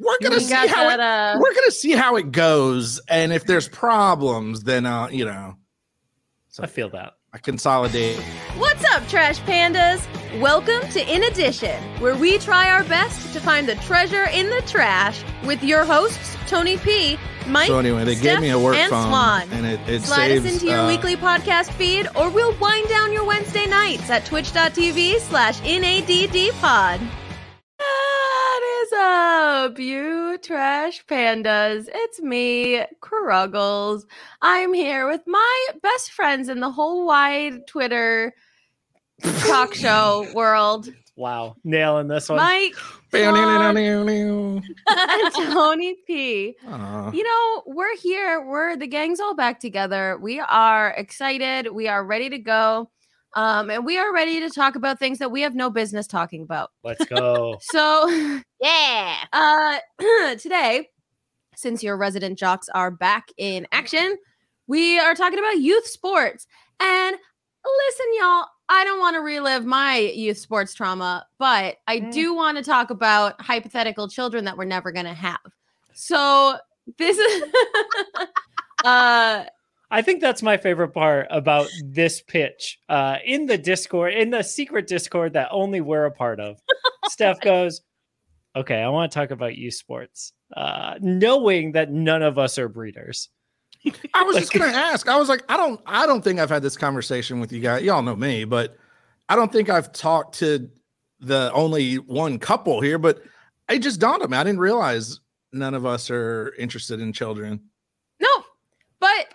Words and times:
we're 0.00 0.18
gonna 0.22 0.36
We 0.36 0.40
see 0.40 0.54
how 0.54 0.66
that, 0.88 0.94
it, 0.94 1.00
uh, 1.00 1.38
we're 1.40 1.54
gonna 1.54 1.70
see 1.70 1.92
how 1.92 2.16
it 2.16 2.32
goes, 2.32 2.98
and 3.08 3.32
if 3.32 3.44
there's 3.44 3.68
problems, 3.68 4.64
then 4.64 4.86
uh, 4.86 5.08
you 5.08 5.24
know, 5.24 5.56
So 6.48 6.62
I 6.62 6.66
feel 6.66 6.88
that. 6.90 7.12
I 7.32 7.38
consolidate. 7.38 8.16
What's 8.58 8.84
up, 8.92 9.06
Trash 9.06 9.38
Pandas? 9.42 10.04
Welcome 10.40 10.80
to 10.90 11.14
In 11.14 11.22
Addition, 11.24 11.80
where 12.00 12.16
we 12.16 12.38
try 12.38 12.70
our 12.72 12.82
best 12.84 13.32
to 13.34 13.40
find 13.40 13.68
the 13.68 13.76
treasure 13.76 14.24
in 14.32 14.50
the 14.50 14.60
trash 14.66 15.22
with 15.44 15.62
your 15.62 15.84
hosts, 15.84 16.36
Tony 16.48 16.76
P, 16.78 17.16
Mike, 17.46 17.68
So 17.68 17.78
anyway, 17.78 18.04
they 18.04 18.16
Steph, 18.16 18.40
gave 18.40 18.40
me 18.40 18.50
a 18.50 18.58
work 18.58 18.74
and 18.74 18.90
phone, 18.90 19.08
Swan. 19.10 19.48
and 19.52 19.64
it, 19.64 19.78
it 19.88 20.02
Slide 20.02 20.26
saves. 20.28 20.46
us 20.46 20.52
into 20.54 20.66
your 20.66 20.80
uh, 20.80 20.88
weekly 20.88 21.14
podcast 21.16 21.70
feed, 21.74 22.08
or 22.16 22.30
we'll 22.30 22.56
wind 22.58 22.88
down 22.88 23.12
your 23.12 23.24
Wednesday 23.24 23.66
nights 23.66 24.10
at 24.10 24.24
twitch.tv 24.24 25.20
slash 25.20 25.60
NADDpod. 25.60 27.00
What 29.00 29.06
is 29.06 29.70
up, 29.70 29.78
you 29.78 30.38
trash 30.42 31.06
pandas? 31.06 31.88
It's 31.90 32.20
me, 32.20 32.84
Kruggles. 33.00 34.04
I'm 34.42 34.74
here 34.74 35.08
with 35.08 35.22
my 35.26 35.68
best 35.82 36.12
friends 36.12 36.50
in 36.50 36.60
the 36.60 36.70
whole 36.70 37.06
wide 37.06 37.66
Twitter 37.66 38.34
talk 39.46 39.72
show 39.72 40.26
world. 40.34 40.92
Wow, 41.16 41.56
nailing 41.64 42.08
this 42.08 42.28
one. 42.28 42.38
Mike, 42.38 42.74
Aw. 43.14 43.70
And 44.86 45.34
Tony 45.34 45.96
P. 46.06 46.56
Aw. 46.68 47.10
You 47.12 47.24
know, 47.24 47.62
we're 47.66 47.96
here. 47.96 48.44
We're 48.46 48.76
the 48.76 48.86
gang's 48.86 49.18
all 49.18 49.34
back 49.34 49.60
together. 49.60 50.18
We 50.20 50.40
are 50.40 50.90
excited. 50.90 51.72
We 51.72 51.88
are 51.88 52.04
ready 52.04 52.28
to 52.28 52.38
go. 52.38 52.90
Um, 53.34 53.70
and 53.70 53.86
we 53.86 53.96
are 53.96 54.12
ready 54.12 54.40
to 54.40 54.50
talk 54.50 54.74
about 54.74 54.98
things 54.98 55.18
that 55.18 55.30
we 55.30 55.42
have 55.42 55.54
no 55.54 55.70
business 55.70 56.06
talking 56.08 56.42
about. 56.42 56.70
Let's 56.82 57.04
go. 57.04 57.58
So 57.62 58.08
Yeah. 58.60 58.89
Uh 59.32 59.78
today, 60.38 60.88
since 61.56 61.82
your 61.82 61.96
resident 61.96 62.38
jocks 62.38 62.68
are 62.74 62.90
back 62.90 63.28
in 63.36 63.66
action, 63.72 64.16
we 64.66 64.98
are 64.98 65.14
talking 65.14 65.38
about 65.38 65.58
youth 65.58 65.86
sports. 65.86 66.46
And 66.80 67.16
listen, 67.64 68.06
y'all, 68.18 68.46
I 68.68 68.84
don't 68.84 69.00
want 69.00 69.14
to 69.16 69.20
relive 69.20 69.64
my 69.66 69.98
youth 69.98 70.38
sports 70.38 70.74
trauma, 70.74 71.26
but 71.38 71.76
I 71.86 72.00
Mm. 72.00 72.12
do 72.12 72.34
want 72.34 72.56
to 72.56 72.62
talk 72.62 72.90
about 72.90 73.40
hypothetical 73.40 74.08
children 74.08 74.44
that 74.44 74.56
we're 74.56 74.64
never 74.64 74.92
going 74.92 75.06
to 75.06 75.12
have. 75.14 75.40
So 75.92 76.56
this 76.98 77.18
is 77.18 77.42
uh 78.84 79.44
I 79.92 80.02
think 80.02 80.20
that's 80.20 80.40
my 80.40 80.56
favorite 80.56 80.90
part 80.90 81.26
about 81.30 81.66
this 81.82 82.22
pitch. 82.22 82.78
Uh, 82.88 83.16
in 83.24 83.46
the 83.46 83.58
Discord, 83.58 84.14
in 84.14 84.30
the 84.30 84.42
secret 84.44 84.86
Discord 84.86 85.32
that 85.32 85.48
only 85.50 85.80
we're 85.80 86.04
a 86.04 86.12
part 86.12 86.38
of, 86.38 86.60
Steph 87.08 87.40
goes, 87.40 87.80
"Okay, 88.56 88.76
I 88.82 88.88
want 88.88 89.10
to 89.10 89.18
talk 89.18 89.30
about 89.30 89.56
youth 89.56 89.74
sports," 89.74 90.32
uh, 90.56 90.94
knowing 91.00 91.72
that 91.72 91.90
none 91.90 92.22
of 92.22 92.38
us 92.38 92.58
are 92.58 92.68
breeders. 92.68 93.28
I 94.14 94.22
was 94.24 94.36
just 94.36 94.52
gonna 94.52 94.66
ask. 94.72 95.08
I 95.08 95.16
was 95.18 95.28
like, 95.28 95.42
I 95.48 95.56
don't, 95.56 95.80
I 95.86 96.06
don't 96.06 96.22
think 96.22 96.38
I've 96.38 96.50
had 96.50 96.62
this 96.62 96.76
conversation 96.76 97.40
with 97.40 97.52
you 97.52 97.60
guys. 97.60 97.82
Y'all 97.82 98.02
know 98.02 98.16
me, 98.16 98.44
but 98.44 98.76
I 99.28 99.36
don't 99.36 99.52
think 99.52 99.68
I've 99.70 99.92
talked 99.92 100.38
to 100.40 100.68
the 101.20 101.50
only 101.52 101.96
one 101.96 102.38
couple 102.38 102.80
here. 102.80 102.98
But 102.98 103.22
it 103.68 103.78
just 103.80 104.00
dawned 104.00 104.22
on 104.22 104.30
me. 104.30 104.36
I 104.36 104.44
didn't 104.44 104.60
realize 104.60 105.20
none 105.52 105.74
of 105.74 105.86
us 105.86 106.10
are 106.10 106.54
interested 106.58 107.00
in 107.00 107.12
children. 107.12 107.60
no, 108.20 108.28
but 108.98 109.26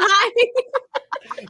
I, 0.00 0.30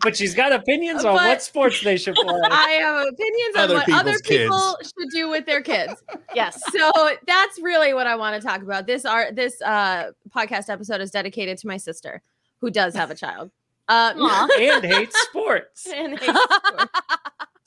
But 0.03 0.17
she's 0.17 0.35
got 0.35 0.53
opinions 0.53 1.05
on 1.05 1.17
But- 1.17 1.27
what 1.29 1.43
sports 1.43 1.83
they 1.83 1.97
should 1.97 2.15
play. 2.15 2.41
I 2.51 2.71
have 2.81 3.07
opinions 3.09 3.57
on 3.57 3.69
what 3.77 3.93
other 3.93 4.13
people's 4.19 4.21
kids. 4.23 4.43
people 4.45 4.77
should 4.83 5.11
do 5.13 5.29
with 5.31 5.47
their 5.47 5.61
kids. 5.63 6.03
Yes. 6.35 6.61
so 6.73 6.91
that's 7.27 7.61
really 7.63 7.95
what 7.95 8.07
I 8.07 8.17
want 8.17 8.41
to 8.41 8.47
talk 8.47 8.63
about. 8.63 8.87
This 8.87 9.05
art 9.05 9.37
this 9.37 9.61
uh 9.63 10.11
podcast 10.35 10.69
episode 10.69 11.01
is 11.01 11.11
dedicated 11.11 11.59
to 11.59 11.67
my 11.67 11.77
sister 11.77 12.23
who 12.61 12.71
does 12.71 12.95
have 12.95 13.11
a 13.11 13.15
child. 13.15 13.51
Uh, 13.89 14.49
and 14.59 14.85
hates 14.85 15.21
sports. 15.29 15.87
and 15.95 16.19
hates 16.19 16.39
sports. 16.41 16.93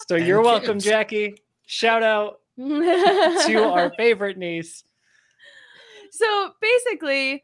So 0.07 0.15
And 0.15 0.25
you're 0.25 0.41
welcome. 0.41 0.79
Jackie. 0.79 1.35
Shout 1.65 2.01
out 2.01 2.39
to 2.57 3.55
our 3.71 3.91
favorite 3.97 4.37
niece. 4.37 4.83
so 6.11 6.51
basically 6.61 7.43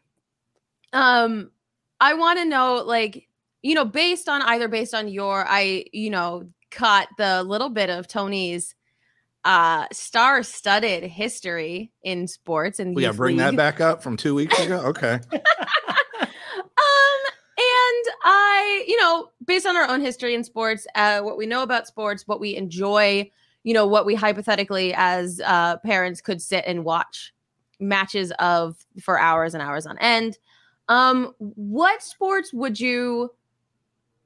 um 0.94 1.52
i 2.00 2.14
want 2.16 2.40
to 2.40 2.46
know 2.46 2.84
like 2.86 3.28
you 3.63 3.74
know 3.74 3.85
based 3.85 4.29
on 4.29 4.41
either 4.44 4.68
based 4.68 4.94
on 4.94 5.07
your 5.07 5.46
i 5.47 5.84
you 5.91 6.09
know 6.09 6.47
caught 6.69 7.07
the 7.18 7.41
little 7.44 7.69
bit 7.69 7.90
of 7.90 8.07
tony's 8.07 8.75
uh 9.46 9.88
star-studded 9.91 11.03
history 11.03 11.91
in 12.03 12.28
sports 12.28 12.79
and 12.79 12.96
gotta 12.96 13.07
youth 13.07 13.18
bring 13.18 13.38
that 13.38 13.56
back 13.56 13.81
up 13.81 14.02
from 14.02 14.16
two 14.16 14.35
weeks 14.35 14.57
ago. 14.59 14.79
Okay. 14.85 15.19
um 15.34 15.41
and 17.57 18.06
i 18.23 18.85
you 18.88 18.97
know 18.97 19.29
based 19.46 19.66
on 19.66 19.75
our 19.75 19.90
own 19.90 20.02
history 20.02 20.34
in 20.34 20.44
sports 20.44 20.88
uh 20.96 21.19
what 21.22 21.38
we 21.38 21.46
know 21.46 21.63
about 21.63 21.88
sports 21.88 22.28
what 22.28 22.40
we 22.40 22.56
enjoy 22.56 23.29
you 23.63 23.73
know 23.73 23.85
what 23.85 24.06
we 24.06 24.16
hypothetically 24.16 24.94
as 24.96 25.41
uh 25.46 25.78
parents 25.78 26.22
could 26.22 26.41
sit 26.41 26.63
and 26.66 26.85
watch 26.85 27.34
matches 27.79 28.31
of 28.40 28.78
for 29.02 29.19
hours 29.19 29.53
and 29.53 29.62
hours 29.62 29.85
on 29.85 29.97
end 30.00 30.38
um 30.88 31.34
what 31.38 32.02
sports 32.02 32.53
would 32.53 32.79
you 32.79 33.29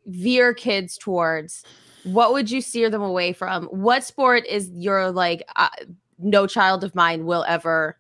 veer 0.08 0.54
kids 0.54 0.98
towards 0.98 1.64
what 2.04 2.32
would 2.34 2.50
you 2.50 2.62
steer 2.62 2.90
them 2.90 3.02
away 3.02 3.34
from 3.34 3.66
what 3.66 4.04
sport 4.04 4.46
is 4.48 4.70
your 4.74 5.12
like 5.12 5.44
uh, 5.56 5.70
no 6.20 6.48
child 6.48 6.84
of 6.84 6.96
mine 6.96 7.26
will 7.26 7.44
ever 7.48 7.98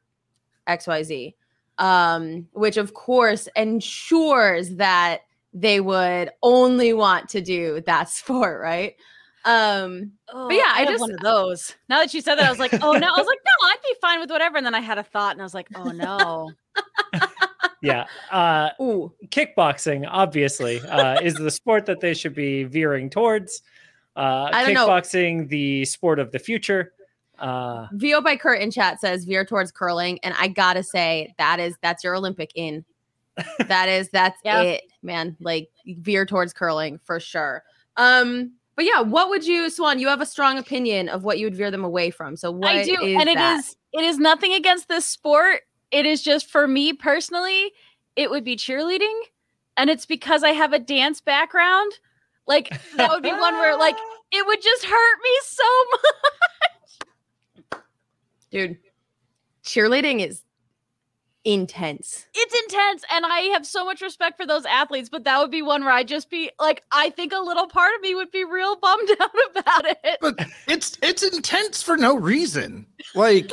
xyz 0.68 1.34
um, 1.78 2.47
which 2.53 2.78
of 2.78 2.94
course 2.95 3.47
ensures 3.56 4.75
that 4.78 5.19
they 5.53 5.79
would 5.79 6.31
only 6.44 6.94
want 6.94 7.29
to 7.29 7.41
do 7.41 7.81
that 7.85 8.09
sport, 8.19 8.62
right? 8.62 8.95
Um, 9.45 10.12
Oh, 10.29 10.50
yeah, 10.51 10.63
I 10.74 10.79
have 10.81 10.89
just- 10.89 11.01
one 11.01 11.12
of 11.12 11.19
those. 11.22 11.75
Now 11.88 12.00
that 12.00 12.13
you 12.13 12.22
said 12.22 12.35
that, 12.35 12.45
I 12.45 12.50
was 12.50 12.59
like, 12.59 12.74
oh 12.74 12.94
no. 12.94 13.07
I 13.07 13.18
was 13.18 13.28
like, 13.28 13.39
no, 13.45 13.68
I'd 13.69 13.78
be 13.84 13.95
fine 14.01 14.19
with 14.19 14.29
whatever. 14.29 14.57
And 14.57 14.66
then 14.66 14.75
I 14.75 14.79
had 14.81 14.97
a 14.97 15.03
thought, 15.03 15.31
and 15.34 15.41
I 15.41 15.44
was 15.45 15.53
like, 15.53 15.68
oh 15.75 15.91
no. 15.91 16.51
Yeah. 17.81 18.05
Uh, 18.31 18.69
ooh, 18.81 19.13
kickboxing 19.27 20.07
obviously 20.09 20.81
uh, 20.81 21.21
is 21.21 21.35
the 21.35 21.51
sport 21.51 21.85
that 21.85 21.99
they 21.99 22.13
should 22.13 22.33
be 22.35 22.63
veering 22.63 23.09
towards 23.09 23.61
uh, 24.15 24.49
I 24.51 24.63
don't 24.63 24.73
know. 24.73 24.88
kickboxing 24.88 25.47
the 25.49 25.85
sport 25.85 26.19
of 26.19 26.31
the 26.31 26.39
future 26.39 26.93
uh, 27.39 27.88
VO 27.93 28.21
by 28.21 28.35
Kurt 28.35 28.61
in 28.61 28.71
chat 28.71 28.99
says 28.99 29.25
veer 29.25 29.45
towards 29.45 29.71
curling, 29.71 30.19
and 30.23 30.33
I 30.39 30.47
gotta 30.47 30.83
say 30.83 31.33
that 31.38 31.59
is 31.59 31.75
that's 31.81 32.03
your 32.03 32.15
Olympic 32.15 32.51
in. 32.55 32.83
That 33.67 33.88
is 33.88 34.09
that's 34.09 34.39
Yeah. 34.44 34.61
it, 34.61 34.81
man. 35.03 35.38
Like 35.39 35.69
veer 35.85 36.25
towards 36.25 36.53
curling 36.53 36.99
for 37.03 37.19
sure. 37.19 37.63
Um, 37.95 38.53
but 38.75 38.85
yeah, 38.85 39.01
what 39.01 39.29
would 39.29 39.45
you, 39.45 39.69
Swan? 39.69 39.99
You 39.99 40.07
have 40.07 40.21
a 40.21 40.25
strong 40.25 40.57
opinion 40.57 41.09
of 41.09 41.23
what 41.23 41.38
you 41.38 41.45
would 41.45 41.55
veer 41.55 41.69
them 41.69 41.83
away 41.83 42.09
from. 42.09 42.35
So 42.35 42.49
what 42.51 42.75
I 42.75 42.83
do, 42.83 42.94
is 42.94 43.19
and 43.19 43.29
it 43.29 43.35
that? 43.35 43.59
is 43.59 43.75
it 43.94 44.03
is 44.03 44.17
nothing 44.17 44.53
against 44.53 44.88
this 44.88 45.05
sport. 45.05 45.61
It 45.91 46.05
is 46.05 46.21
just 46.21 46.49
for 46.49 46.67
me 46.67 46.93
personally, 46.93 47.71
it 48.15 48.29
would 48.29 48.43
be 48.43 48.55
cheerleading, 48.55 49.19
and 49.77 49.89
it's 49.89 50.05
because 50.05 50.43
I 50.43 50.51
have 50.51 50.73
a 50.73 50.79
dance 50.79 51.21
background. 51.21 51.93
Like 52.47 52.69
that 52.95 53.09
would 53.09 53.23
be 53.23 53.31
one 53.31 53.53
where 53.55 53.77
like 53.77 53.95
it 54.31 54.45
would 54.45 54.61
just 54.61 54.85
hurt 54.85 55.17
me 55.23 55.39
so 55.43 55.63
much. 57.71 57.81
dude. 58.51 58.77
Cheerleading 59.63 60.25
is 60.25 60.43
intense. 61.43 62.25
It's 62.33 62.55
intense, 62.63 63.03
and 63.11 63.25
I 63.25 63.39
have 63.53 63.65
so 63.65 63.85
much 63.85 64.01
respect 64.01 64.37
for 64.37 64.45
those 64.45 64.65
athletes. 64.65 65.09
But 65.09 65.23
that 65.23 65.39
would 65.39 65.51
be 65.51 65.61
one 65.61 65.83
where 65.83 65.93
I'd 65.93 66.07
just 66.07 66.29
be 66.29 66.51
like, 66.59 66.83
I 66.91 67.09
think 67.09 67.33
a 67.33 67.39
little 67.39 67.67
part 67.67 67.95
of 67.95 68.01
me 68.01 68.15
would 68.15 68.31
be 68.31 68.43
real 68.43 68.75
bummed 68.75 69.09
out 69.19 69.29
about 69.55 69.85
it. 70.03 70.17
But 70.21 70.39
it's 70.67 70.97
it's 71.01 71.23
intense 71.23 71.81
for 71.81 71.97
no 71.97 72.15
reason. 72.15 72.85
Like 73.15 73.51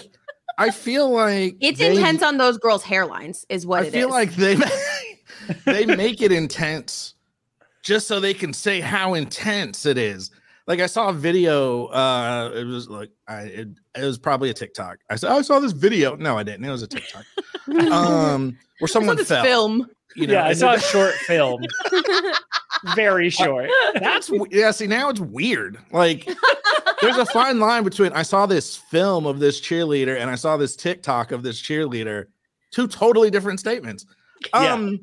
I 0.59 0.71
feel 0.71 1.11
like 1.11 1.57
It's 1.61 1.79
they- 1.79 1.97
intense 1.97 2.23
on 2.23 2.39
those 2.39 2.59
girls' 2.59 2.85
hairlines, 2.85 3.45
is 3.49 3.67
what 3.67 3.85
it 3.85 3.89
is. 3.89 3.95
I 3.95 3.97
it 3.97 4.01
feel 4.01 4.09
is. 4.09 4.13
like 4.15 5.65
they 5.65 5.85
they 5.87 5.97
make 5.97 6.23
it 6.23 6.33
intense 6.33 7.15
just 7.83 8.07
so 8.09 8.21
they 8.21 8.35
can 8.35 8.53
say 8.53 8.81
how 8.81 9.15
intense 9.15 9.85
it 9.87 9.99
is. 9.99 10.31
Like 10.67 10.81
I 10.81 10.87
saw 10.87 11.11
a 11.11 11.13
video. 11.13 11.87
Uh, 11.87 12.51
it 12.55 12.65
was 12.65 12.89
like 12.89 13.11
I 13.29 13.43
it, 13.43 13.69
it 13.97 14.05
was 14.05 14.19
probably 14.19 14.49
a 14.51 14.55
TikTok. 14.55 14.99
I 15.11 15.17
said 15.17 15.31
"Oh, 15.31 15.39
I 15.39 15.43
saw 15.43 15.59
this 15.61 15.73
video. 15.73 16.17
No, 16.17 16.39
I 16.39 16.43
didn't. 16.43 16.65
It 16.65 16.71
was 16.71 16.83
a 16.83 16.87
TikTok. 16.87 17.25
um, 17.91 18.57
where 18.79 18.85
I 18.85 18.87
saw 18.87 18.93
someone 18.95 19.17
this 19.17 19.29
fell. 19.29 19.45
film. 19.45 19.87
You 20.17 20.29
know, 20.29 20.35
yeah 20.35 20.45
i 20.47 20.53
saw 20.53 20.75
a 20.75 20.79
short 20.79 21.13
film 21.15 21.61
very 22.95 23.31
short 23.31 23.71
That's 23.95 24.31
yeah. 24.51 24.71
See, 24.71 24.87
now 24.87 25.09
it's 25.11 25.21
weird. 25.21 25.79
Like, 25.91 26.29
there's 27.01 27.17
a 27.17 27.27
fine 27.27 27.59
line 27.59 27.85
between 27.85 28.13
I 28.13 28.23
saw 28.23 28.47
this 28.47 28.77
film 28.77 29.27
of 29.27 29.39
this 29.39 29.61
cheerleader 29.61 30.19
and 30.19 30.31
I 30.31 30.35
saw 30.35 30.57
this 30.57 30.77
TikTok 30.77 31.33
of 31.33 31.43
this 31.43 31.61
cheerleader. 31.61 32.27
Two 32.71 32.89
totally 32.89 33.31
different 33.31 33.61
statements. 33.61 34.07
Yeah. 34.53 34.75
Um, 34.75 34.99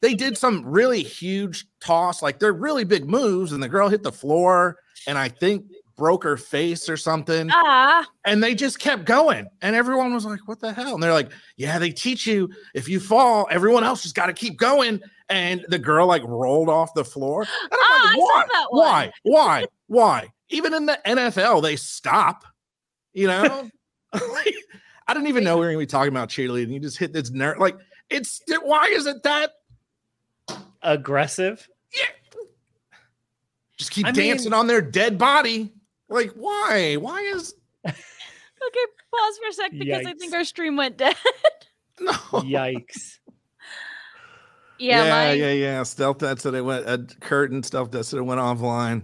they 0.00 0.14
did 0.14 0.36
some 0.36 0.64
really 0.66 1.02
huge 1.02 1.66
toss, 1.80 2.22
like 2.22 2.40
they're 2.40 2.52
really 2.52 2.84
big 2.84 3.08
moves, 3.08 3.52
and 3.52 3.62
the 3.62 3.68
girl 3.68 3.88
hit 3.88 4.02
the 4.02 4.10
floor 4.10 4.78
and 5.06 5.18
I 5.18 5.28
think 5.28 5.64
broke 5.96 6.24
her 6.24 6.36
face 6.36 6.88
or 6.88 6.96
something. 6.96 7.48
Ah, 7.52 8.06
and 8.24 8.42
they 8.42 8.54
just 8.54 8.78
kept 8.78 9.04
going. 9.04 9.46
And 9.60 9.76
everyone 9.76 10.12
was 10.14 10.24
like 10.24 10.40
what 10.46 10.60
the 10.60 10.72
hell? 10.72 10.94
And 10.94 11.02
they're 11.02 11.12
like 11.12 11.30
yeah 11.56 11.78
they 11.78 11.90
teach 11.90 12.26
you 12.26 12.50
if 12.74 12.88
you 12.88 12.98
fall 13.00 13.46
everyone 13.50 13.84
else 13.84 14.02
just 14.02 14.14
got 14.14 14.26
to 14.26 14.32
keep 14.32 14.58
going. 14.58 15.00
And 15.28 15.64
the 15.68 15.78
girl 15.78 16.06
like 16.06 16.22
rolled 16.24 16.68
off 16.68 16.92
the 16.94 17.04
floor. 17.04 17.42
And 17.42 17.50
I'm 17.72 17.78
Ah, 17.80 18.02
like, 18.04 18.12
I 18.12 18.14
saw 18.14 18.20
why? 18.20 18.46
that 18.52 18.66
one." 18.70 18.80
why? 18.86 19.12
Why? 19.22 19.64
Why? 19.86 20.28
Even 20.50 20.74
in 20.74 20.86
the 20.86 20.98
nfl 21.06 21.62
they 21.62 21.76
stop 21.76 22.44
you 23.14 23.26
know? 23.26 23.68
Like, 24.12 24.54
i 25.08 25.14
didn't 25.14 25.28
even 25.28 25.44
know 25.44 25.56
we 25.56 25.66
were 25.66 25.72
gonna 25.72 25.78
be 25.78 25.86
talking 25.86 26.12
about 26.12 26.28
cheerleading. 26.30 26.70
You 26.72 26.80
just 26.80 26.98
hit 26.98 27.12
this 27.12 27.30
nerve 27.30 27.58
like 27.58 27.76
it's 28.10 28.40
why 28.62 28.86
is 28.86 29.06
it 29.06 29.22
that 29.24 29.52
Aggressive. 30.82 31.66
Yeah. 31.94 32.04
Just 33.78 33.90
keep 33.90 34.06
I 34.06 34.10
dancing 34.12 34.50
mean- 34.50 34.58
on 34.60 34.66
their 34.66 34.80
dead 34.82 35.18
body 35.18 35.72
like 36.12 36.30
why 36.32 36.94
why 36.96 37.20
is 37.20 37.54
okay. 37.86 37.96
Pause 39.14 39.38
for 39.38 39.48
a 39.48 39.52
sec 39.52 39.72
because 39.72 40.06
I 40.06 40.14
think 40.14 40.32
Yikes. 40.32 40.36
our 40.36 40.44
stream 40.44 40.76
went 40.76 40.96
dead. 40.96 41.16
no 42.00 42.12
Yikes. 42.12 43.18
yeah, 44.78 45.04
yeah, 45.04 45.10
my, 45.10 45.32
yeah, 45.32 45.52
yeah. 45.52 45.82
Stealth 45.82 46.18
Dad 46.18 46.40
said 46.40 46.54
it 46.54 46.62
went. 46.62 46.86
Uh, 46.86 46.98
curtain 47.20 47.62
stealth 47.62 47.90
that 47.90 48.04
said 48.04 48.18
it 48.18 48.22
went 48.22 48.40
offline. 48.40 49.02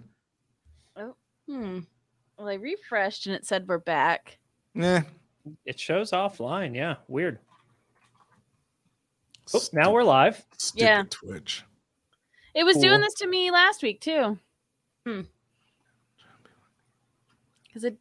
Oh 0.97 1.15
hmm. 1.49 1.81
Well, 2.39 2.49
I 2.49 2.55
refreshed 2.55 3.27
and 3.27 3.35
it 3.35 3.45
said 3.47 3.67
we're 3.67 3.79
back. 3.79 4.39
Yeah. 4.75 5.03
It 5.65 5.81
shows 5.81 6.13
offline. 6.13 6.75
Yeah. 6.77 6.97
Weird. 7.09 7.39
Oh, 9.55 9.61
now 9.73 9.91
we're 9.93 10.05
live. 10.05 10.45
Stupid 10.59 10.83
Yeah. 10.85 11.03
Twitch. 11.11 11.65
It 12.55 12.65
was 12.65 12.77
doing 12.77 12.99
Cool. 12.99 13.01
this 13.01 13.15
to 13.15 13.27
me 13.27 13.51
last 13.51 13.83
week 13.83 14.01
too. 14.01 14.39
Because 17.69 17.85
it 17.85 17.97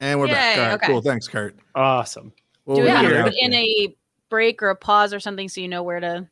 And 0.00 0.18
we're 0.20 0.26
back. 0.28 0.58
All 0.58 0.64
right, 0.64 0.72
okay. 0.74 0.86
cool. 0.86 1.00
Thanks, 1.00 1.26
Kurt. 1.28 1.56
Awesome. 1.74 2.32
Well, 2.66 2.76
do 2.76 2.82
we 2.82 2.88
it 2.88 2.92
got 2.92 3.04
Yeah. 3.04 3.10
it 3.10 3.14
in, 3.14 3.22
out 3.22 3.32
in 3.38 3.50
there. 3.52 3.60
a 3.60 3.96
break 4.28 4.62
or 4.62 4.70
a 4.70 4.76
pause 4.76 5.14
or 5.14 5.20
something 5.20 5.48
so 5.48 5.60
you 5.60 5.68
know 5.68 5.82
where 5.82 6.00
to 6.00 6.28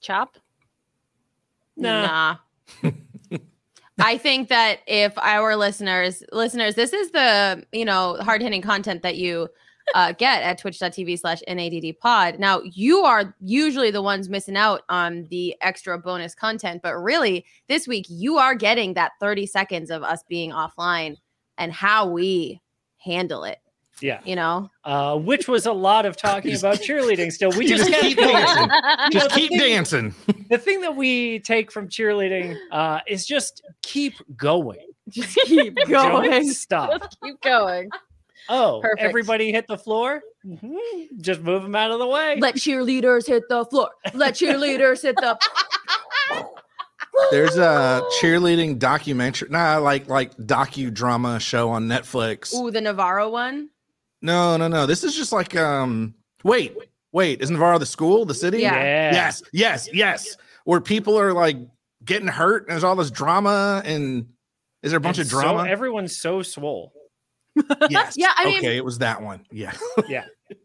chop. 0.00 0.38
Nah. 1.76 2.36
Nah. 2.82 2.90
I 3.98 4.16
think 4.18 4.48
that 4.48 4.80
if 4.86 5.16
our 5.18 5.54
listeners, 5.54 6.22
listeners, 6.32 6.74
this 6.74 6.92
is 6.92 7.10
the 7.10 7.64
you 7.72 7.84
know 7.84 8.16
hard 8.20 8.40
hitting 8.42 8.62
content 8.62 9.02
that 9.02 9.16
you 9.16 9.48
uh, 9.94 10.12
get 10.12 10.42
at 10.42 10.58
twitch.tv 10.58 11.18
slash 11.18 11.40
nadd 11.48 11.98
pod. 11.98 12.38
Now 12.38 12.60
you 12.64 13.00
are 13.00 13.34
usually 13.40 13.90
the 13.90 14.02
ones 14.02 14.28
missing 14.28 14.56
out 14.56 14.82
on 14.88 15.26
the 15.30 15.56
extra 15.60 15.98
bonus 15.98 16.34
content, 16.34 16.80
but 16.82 16.94
really 16.96 17.44
this 17.68 17.86
week 17.88 18.06
you 18.08 18.38
are 18.38 18.54
getting 18.54 18.94
that 18.94 19.12
30 19.20 19.46
seconds 19.46 19.90
of 19.90 20.02
us 20.02 20.22
being 20.28 20.50
offline 20.52 21.16
and 21.58 21.72
how 21.72 22.06
we 22.08 22.60
handle 22.98 23.44
it. 23.44 23.58
Yeah. 24.00 24.20
You 24.24 24.34
know, 24.36 24.70
Uh, 24.84 25.16
which 25.18 25.46
was 25.46 25.66
a 25.66 25.72
lot 25.72 26.06
of 26.06 26.16
talking 26.16 26.56
about 26.56 26.76
cheerleading 26.76 27.30
still. 27.30 27.50
We 27.50 27.66
just 27.68 27.88
just 27.88 28.00
keep 28.00 28.16
dancing. 28.18 28.68
Just 29.12 29.28
the 29.28 29.34
keep 29.34 29.50
thing- 29.50 29.58
dancing. 29.60 30.14
The 30.48 30.58
thing 30.58 30.80
that 30.80 30.96
we 30.96 31.38
take 31.40 31.70
from 31.70 31.88
cheerleading 31.88 32.56
uh, 32.72 33.00
is 33.06 33.26
just 33.26 33.62
keep 33.82 34.14
going. 34.36 34.86
just 35.08 35.36
keep 35.44 35.74
Don't 35.76 35.88
going. 35.90 36.48
stop. 36.50 37.12
Keep 37.22 37.40
going. 37.42 37.90
Oh, 38.48 38.80
Perfect. 38.82 39.00
everybody 39.02 39.52
hit 39.52 39.66
the 39.68 39.78
floor? 39.78 40.22
Mhm. 40.44 40.76
Just 41.20 41.40
move 41.42 41.62
them 41.62 41.74
out 41.76 41.90
of 41.92 41.98
the 41.98 42.06
way. 42.06 42.36
Let 42.40 42.56
cheerleaders 42.56 43.26
hit 43.26 43.44
the 43.48 43.64
floor. 43.66 43.90
Let 44.14 44.34
cheerleaders 44.34 45.02
hit 45.02 45.16
the. 45.16 45.38
There's 47.30 47.56
a 47.56 48.02
cheerleading 48.20 48.78
documentary, 48.78 49.48
nah, 49.50 49.78
like 49.78 50.08
like 50.08 50.34
docudrama 50.38 51.40
show 51.40 51.70
on 51.70 51.86
Netflix. 51.86 52.54
Ooh, 52.54 52.70
the 52.70 52.80
Navarro 52.80 53.30
one. 53.30 53.68
No, 54.22 54.56
no, 54.56 54.68
no. 54.68 54.86
This 54.86 55.04
is 55.04 55.14
just 55.14 55.32
like 55.32 55.56
um. 55.56 56.14
Wait, 56.44 56.74
wait. 57.12 57.40
Is 57.40 57.50
Navarro 57.50 57.78
the 57.78 57.86
school, 57.86 58.24
the 58.24 58.34
city? 58.34 58.58
Yeah. 58.58 58.74
Yeah. 58.74 59.12
Yes, 59.12 59.42
yes, 59.52 59.88
yes. 59.92 60.36
Where 60.64 60.80
people 60.80 61.18
are 61.18 61.32
like 61.32 61.56
getting 62.04 62.28
hurt, 62.28 62.62
and 62.64 62.72
there's 62.72 62.84
all 62.84 62.96
this 62.96 63.10
drama, 63.10 63.82
and 63.84 64.26
is 64.82 64.90
there 64.90 64.98
a 64.98 65.00
bunch 65.00 65.18
And 65.18 65.26
of 65.26 65.30
so- 65.32 65.40
drama? 65.40 65.68
everyone's 65.68 66.16
so 66.16 66.42
swole. 66.42 66.92
yes. 67.90 68.14
Yeah, 68.16 68.32
I 68.36 68.44
mean- 68.46 68.58
okay, 68.58 68.76
it 68.76 68.84
was 68.84 68.98
that 68.98 69.22
one. 69.22 69.44
Yeah. 69.50 69.72
Yeah. 70.08 70.24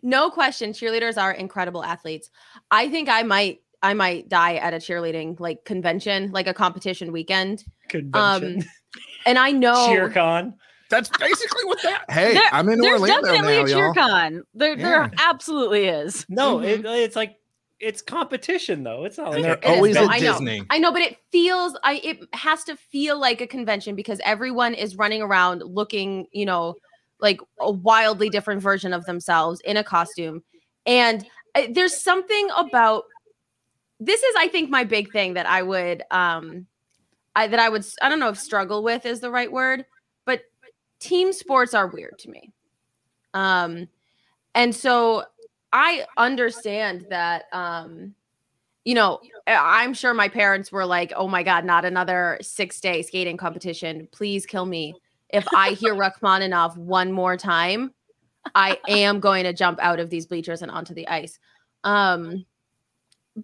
No 0.00 0.30
question, 0.30 0.70
cheerleaders 0.70 1.20
are 1.20 1.32
incredible 1.32 1.82
athletes. 1.82 2.30
I 2.70 2.88
think 2.88 3.08
I 3.08 3.24
might 3.24 3.62
I 3.82 3.94
might 3.94 4.28
die 4.28 4.54
at 4.54 4.72
a 4.72 4.76
cheerleading 4.76 5.40
like 5.40 5.64
convention, 5.64 6.30
like 6.30 6.46
a 6.46 6.54
competition 6.54 7.10
weekend. 7.10 7.64
Convention. 7.88 8.64
And 9.26 9.38
I 9.38 9.50
know 9.50 9.88
CheerCon. 9.88 10.54
That's 10.88 11.08
basically 11.10 11.64
what 11.64 11.82
that. 11.82 12.04
Hey, 12.10 12.34
There- 12.34 12.42
I'm 12.52 12.68
in 12.68 12.80
There's 12.80 13.00
Orlando 13.00 13.32
definitely 13.32 13.74
now, 13.74 13.90
a 13.90 13.92
cheercon. 13.94 14.40
There, 14.54 14.76
there 14.76 15.10
absolutely 15.18 15.86
is. 15.86 16.24
No, 16.28 16.58
Mhm. 16.58 16.64
it, 16.68 16.84
it's 16.86 17.16
like 17.16 17.34
it's 17.80 18.02
competition 18.02 18.82
though. 18.82 19.04
It's 19.04 19.18
not 19.18 19.30
like 19.30 19.42
they're 19.42 19.66
always 19.66 19.94
no, 19.94 20.04
at 20.04 20.10
I 20.10 20.18
know. 20.18 20.32
Disney. 20.32 20.62
I 20.70 20.78
know, 20.78 20.92
but 20.92 21.02
it 21.02 21.18
feels 21.30 21.76
I 21.84 22.00
it 22.02 22.20
has 22.32 22.64
to 22.64 22.76
feel 22.76 23.18
like 23.18 23.40
a 23.40 23.46
convention 23.46 23.94
because 23.94 24.20
everyone 24.24 24.74
is 24.74 24.96
running 24.96 25.22
around 25.22 25.62
looking, 25.64 26.26
you 26.32 26.44
know, 26.44 26.74
like 27.20 27.40
a 27.60 27.70
wildly 27.70 28.30
different 28.30 28.62
version 28.62 28.92
of 28.92 29.04
themselves 29.04 29.60
in 29.60 29.76
a 29.76 29.84
costume. 29.84 30.42
And 30.86 31.24
uh, 31.54 31.66
there's 31.70 32.00
something 32.00 32.48
about 32.56 33.04
this 34.00 34.22
is 34.22 34.34
I 34.36 34.48
think 34.48 34.70
my 34.70 34.84
big 34.84 35.12
thing 35.12 35.34
that 35.34 35.46
I 35.46 35.62
would 35.62 36.02
um 36.10 36.66
I 37.36 37.46
that 37.46 37.60
I 37.60 37.68
would 37.68 37.84
I 38.02 38.08
don't 38.08 38.20
know 38.20 38.30
if 38.30 38.38
struggle 38.38 38.82
with 38.82 39.06
is 39.06 39.20
the 39.20 39.30
right 39.30 39.50
word, 39.50 39.84
but 40.24 40.42
team 40.98 41.32
sports 41.32 41.74
are 41.74 41.86
weird 41.86 42.18
to 42.20 42.30
me. 42.30 42.52
Um 43.34 43.88
and 44.54 44.74
so 44.74 45.24
I 45.72 46.04
understand 46.16 47.06
that 47.10 47.44
um 47.52 48.14
you 48.84 48.94
know, 48.94 49.20
I'm 49.46 49.92
sure 49.92 50.14
my 50.14 50.28
parents 50.28 50.72
were 50.72 50.86
like, 50.86 51.12
"Oh 51.14 51.28
my 51.28 51.42
god, 51.42 51.66
not 51.66 51.84
another 51.84 52.38
6-day 52.40 53.02
skating 53.02 53.36
competition. 53.36 54.08
Please 54.12 54.46
kill 54.46 54.64
me. 54.64 54.94
If 55.28 55.46
I 55.54 55.72
hear 55.72 55.94
Rachmaninoff 55.96 56.74
one 56.78 57.12
more 57.12 57.36
time, 57.36 57.92
I 58.54 58.78
am 58.88 59.20
going 59.20 59.44
to 59.44 59.52
jump 59.52 59.78
out 59.82 60.00
of 60.00 60.08
these 60.08 60.24
bleachers 60.26 60.62
and 60.62 60.70
onto 60.70 60.94
the 60.94 61.06
ice." 61.08 61.38
Um 61.84 62.46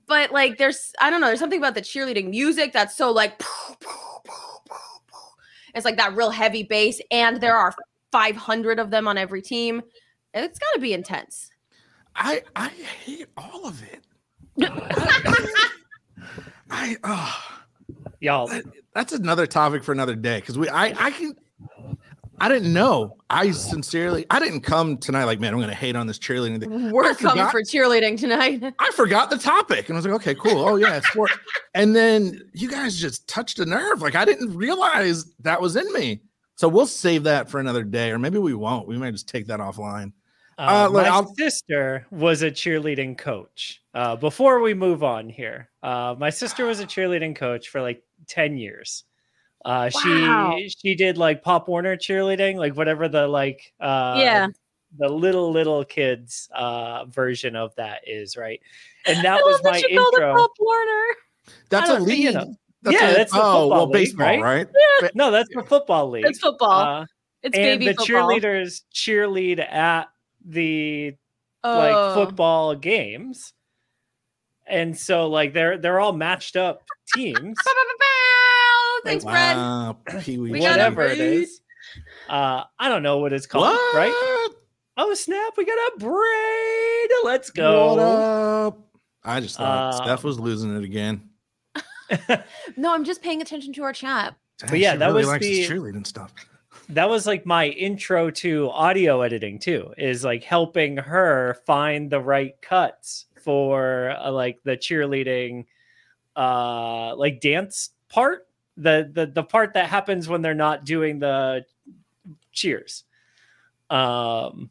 but 0.07 0.33
like 0.33 0.59
there's 0.59 0.93
I 1.01 1.11
don't 1.11 1.21
know, 1.21 1.29
there's 1.29 1.41
something 1.41 1.59
about 1.59 1.75
the 1.75 1.83
cheerleading 1.83 2.31
music 2.31 2.73
that's 2.73 2.97
so 2.97 3.11
like 3.13 3.43
it's 5.75 5.85
like 5.85 5.97
that 5.97 6.17
real 6.17 6.31
heavy 6.31 6.63
bass 6.63 7.01
and 7.11 7.41
there 7.41 7.57
are 7.57 7.75
500 8.13 8.79
of 8.79 8.91
them 8.91 9.09
on 9.09 9.19
every 9.19 9.43
team. 9.43 9.83
It's 10.33 10.59
got 10.59 10.73
to 10.75 10.81
be 10.81 10.95
intense. 10.95 11.51
I 12.17 12.43
I 12.55 12.69
hate 12.69 13.27
all 13.37 13.67
of 13.67 13.83
it. 13.83 14.05
I 16.71 16.97
oh, 17.05 17.39
y'all. 18.21 18.51
that's 18.95 19.13
another 19.13 19.47
topic 19.47 19.83
for 19.85 19.93
another 19.93 20.15
day 20.15 20.41
because 20.41 20.57
we 20.59 20.69
I 20.69 20.87
I 20.99 21.11
can 21.11 21.37
I 22.41 22.49
didn't 22.49 22.73
know. 22.73 23.17
I 23.31 23.51
sincerely 23.53 24.27
I 24.31 24.39
didn't 24.41 24.63
come 24.63 24.97
tonight 24.99 25.25
like 25.25 25.41
man 25.41 25.55
I'm 25.55 25.61
gonna 25.61 25.75
hate 25.75 25.97
on 25.97 26.07
this 26.07 26.19
cheerleading 26.19 26.61
thing. 26.61 26.91
We're 26.91 27.05
I 27.05 27.15
coming 27.15 27.45
forgot- 27.45 27.53
for 27.53 27.63
cheerleading 27.63 28.19
tonight. 28.19 28.63
I 28.79 28.91
forgot 28.93 29.31
the 29.31 29.39
topic 29.39 29.89
and 29.89 29.97
I 29.97 29.99
was 29.99 30.07
like 30.07 30.15
okay 30.17 30.35
cool 30.35 30.59
oh 30.69 30.77
yeah 30.77 31.01
sport. 31.01 31.33
and 31.75 31.95
then 31.95 32.41
you 32.53 32.71
guys 32.71 32.97
just 32.97 33.29
touched 33.29 33.59
a 33.59 33.67
nerve 33.67 34.03
like 34.03 34.15
I 34.15 34.25
didn't 34.25 34.55
realize 34.57 35.25
that 35.41 35.61
was 35.61 35.77
in 35.77 35.93
me. 35.93 36.23
So 36.57 36.69
we'll 36.69 36.87
save 36.87 37.25
that 37.25 37.51
for 37.51 37.59
another 37.59 37.83
day 37.83 38.11
or 38.13 38.19
maybe 38.19 38.39
we 38.39 38.55
won't. 38.55 38.87
We 38.87 38.97
might 38.97 39.11
just 39.11 39.29
take 39.29 39.47
that 39.49 39.59
offline. 39.61 40.13
Uh, 40.59 40.87
Uh, 40.87 40.91
like, 40.91 41.07
my 41.07 41.13
I'll- 41.13 41.35
sister 41.35 42.07
was 42.11 42.43
a 42.43 42.51
cheerleading 42.51 43.17
coach. 43.19 43.83
Uh, 43.95 44.17
before 44.17 44.61
we 44.61 44.75
move 44.75 45.03
on 45.03 45.29
here, 45.29 45.71
uh, 45.83 46.15
my 46.19 46.31
sister 46.31 46.65
was 46.67 46.81
a 46.81 46.87
cheerleading 46.87 47.35
coach 47.37 47.69
for 47.69 47.81
like 47.83 48.03
ten 48.27 48.57
years. 48.57 49.05
Uh, 49.65 49.91
Wow. 49.95 50.57
She 50.59 50.69
she 50.69 50.95
did 50.95 51.17
like 51.19 51.43
Pop 51.43 51.69
Warner 51.69 51.97
cheerleading, 51.97 52.57
like 52.57 52.77
whatever 52.77 53.09
the 53.09 53.27
like 53.27 53.73
uh, 53.81 54.17
Yeah. 54.19 54.49
the 54.99 55.09
little 55.09 55.51
little 55.53 55.85
kids 55.85 56.49
uh, 56.55 57.05
version 57.07 57.57
of 57.57 57.75
that 57.77 58.03
is, 58.07 58.37
right? 58.37 58.61
And 59.07 59.25
that 59.25 59.41
I 59.41 59.43
was 59.43 59.55
love 59.55 59.63
that 59.65 59.71
my 59.73 59.89
you 59.89 59.99
called 59.99 60.15
it 60.15 60.17
intro. 60.19 60.37
Pop 60.37 60.51
Warner. 60.61 61.05
That's 61.71 61.91
a 61.91 61.95
don't 61.95 62.03
league. 62.07 62.19
you 62.19 62.33
know. 62.33 62.55
That's 62.83 63.01
Yeah, 63.01 63.11
a- 63.11 63.15
that's 63.15 63.33
the 63.33 63.39
oh 63.39 63.43
football 63.43 63.69
well 63.71 63.85
league, 63.87 63.93
baseball 63.93 64.27
right? 64.43 64.69
right? 65.01 65.15
No, 65.15 65.31
that's 65.31 65.49
the 65.55 65.63
football 65.63 66.11
league. 66.11 66.27
It's 66.27 66.39
football. 66.41 66.71
Uh, 67.03 67.07
it's 67.43 67.57
and 67.57 67.65
baby 67.81 67.87
the 67.87 67.95
football. 67.95 68.29
cheerleaders 68.29 68.83
cheerlead 68.93 69.59
at 69.61 70.09
the 70.45 71.15
Oh. 71.67 71.79
like 71.79 72.15
football 72.15 72.75
games. 72.75 73.53
And 74.67 74.97
so 74.97 75.29
like 75.29 75.53
they're 75.55 75.79
they're 75.79 75.99
all 76.01 76.13
matched 76.13 76.57
up 76.57 76.83
teams, 77.15 77.57
Thanks, 79.05 79.25
Brad. 79.25 79.57
Wow, 79.57 79.99
Pee 80.21 80.39
Wee. 80.39 80.51
We 80.51 80.61
got 80.61 80.67
a 80.67 80.71
whatever 80.71 81.05
it 81.07 81.19
is. 81.21 81.61
Uh 82.29 82.65
I 82.79 82.89
don't 82.89 83.03
know 83.03 83.19
what 83.19 83.33
it's 83.33 83.47
called, 83.47 83.65
What? 83.67 83.97
right? 83.97 84.51
Oh 84.97 85.13
snap, 85.15 85.55
we 85.57 85.65
got 85.65 85.73
a 85.75 85.99
braid. 85.99 87.11
Let's 87.25 87.49
What 87.51 87.55
go. 87.57 88.67
up? 88.69 88.79
I 89.25 89.41
just 89.41 89.57
thought 89.57 89.95
Uh, 89.95 90.05
Steph 90.05 90.25
was 90.25 90.39
losing 90.39 90.77
it 90.77 90.85
again. 90.85 91.29
No, 92.77 92.93
I'm 92.95 93.05
just 93.05 93.23
paying 93.23 93.41
attention 93.43 93.73
to 93.75 93.83
our 93.83 93.93
chat. 93.93 94.35
Dang, 94.59 94.77
yeah, 94.81 94.97
that 94.97 95.07
really 95.09 95.25
was 95.27 95.39
the- 95.41 95.67
cheerleading 95.67 96.07
stuff. 96.07 96.33
That 96.91 97.09
was 97.09 97.27
like 97.27 97.47
my 97.47 97.69
intro 97.69 98.31
to 98.31 98.71
audio 98.71 99.23
editing 99.23 99.59
too 99.59 99.93
is 99.97 100.25
like 100.25 100.45
helping 100.45 100.97
her 100.97 101.59
find 101.67 102.11
the 102.11 102.21
right 102.21 102.61
cuts 102.61 103.27
for 103.37 104.11
uh, 104.19 104.31
like 104.31 104.59
the 104.65 104.77
cheerleading 104.77 105.65
uh 106.37 107.15
like 107.17 107.41
dance 107.41 107.91
part 108.09 108.49
the 108.77 109.11
the 109.13 109.27
the 109.27 109.43
part 109.43 109.75
that 109.75 109.89
happens 109.89 110.29
when 110.29 110.43
they're 110.43 110.55
not 110.55 110.85
doing 110.85 111.19
the 111.19 111.65
cheers. 112.53 113.05
Um 113.91 114.71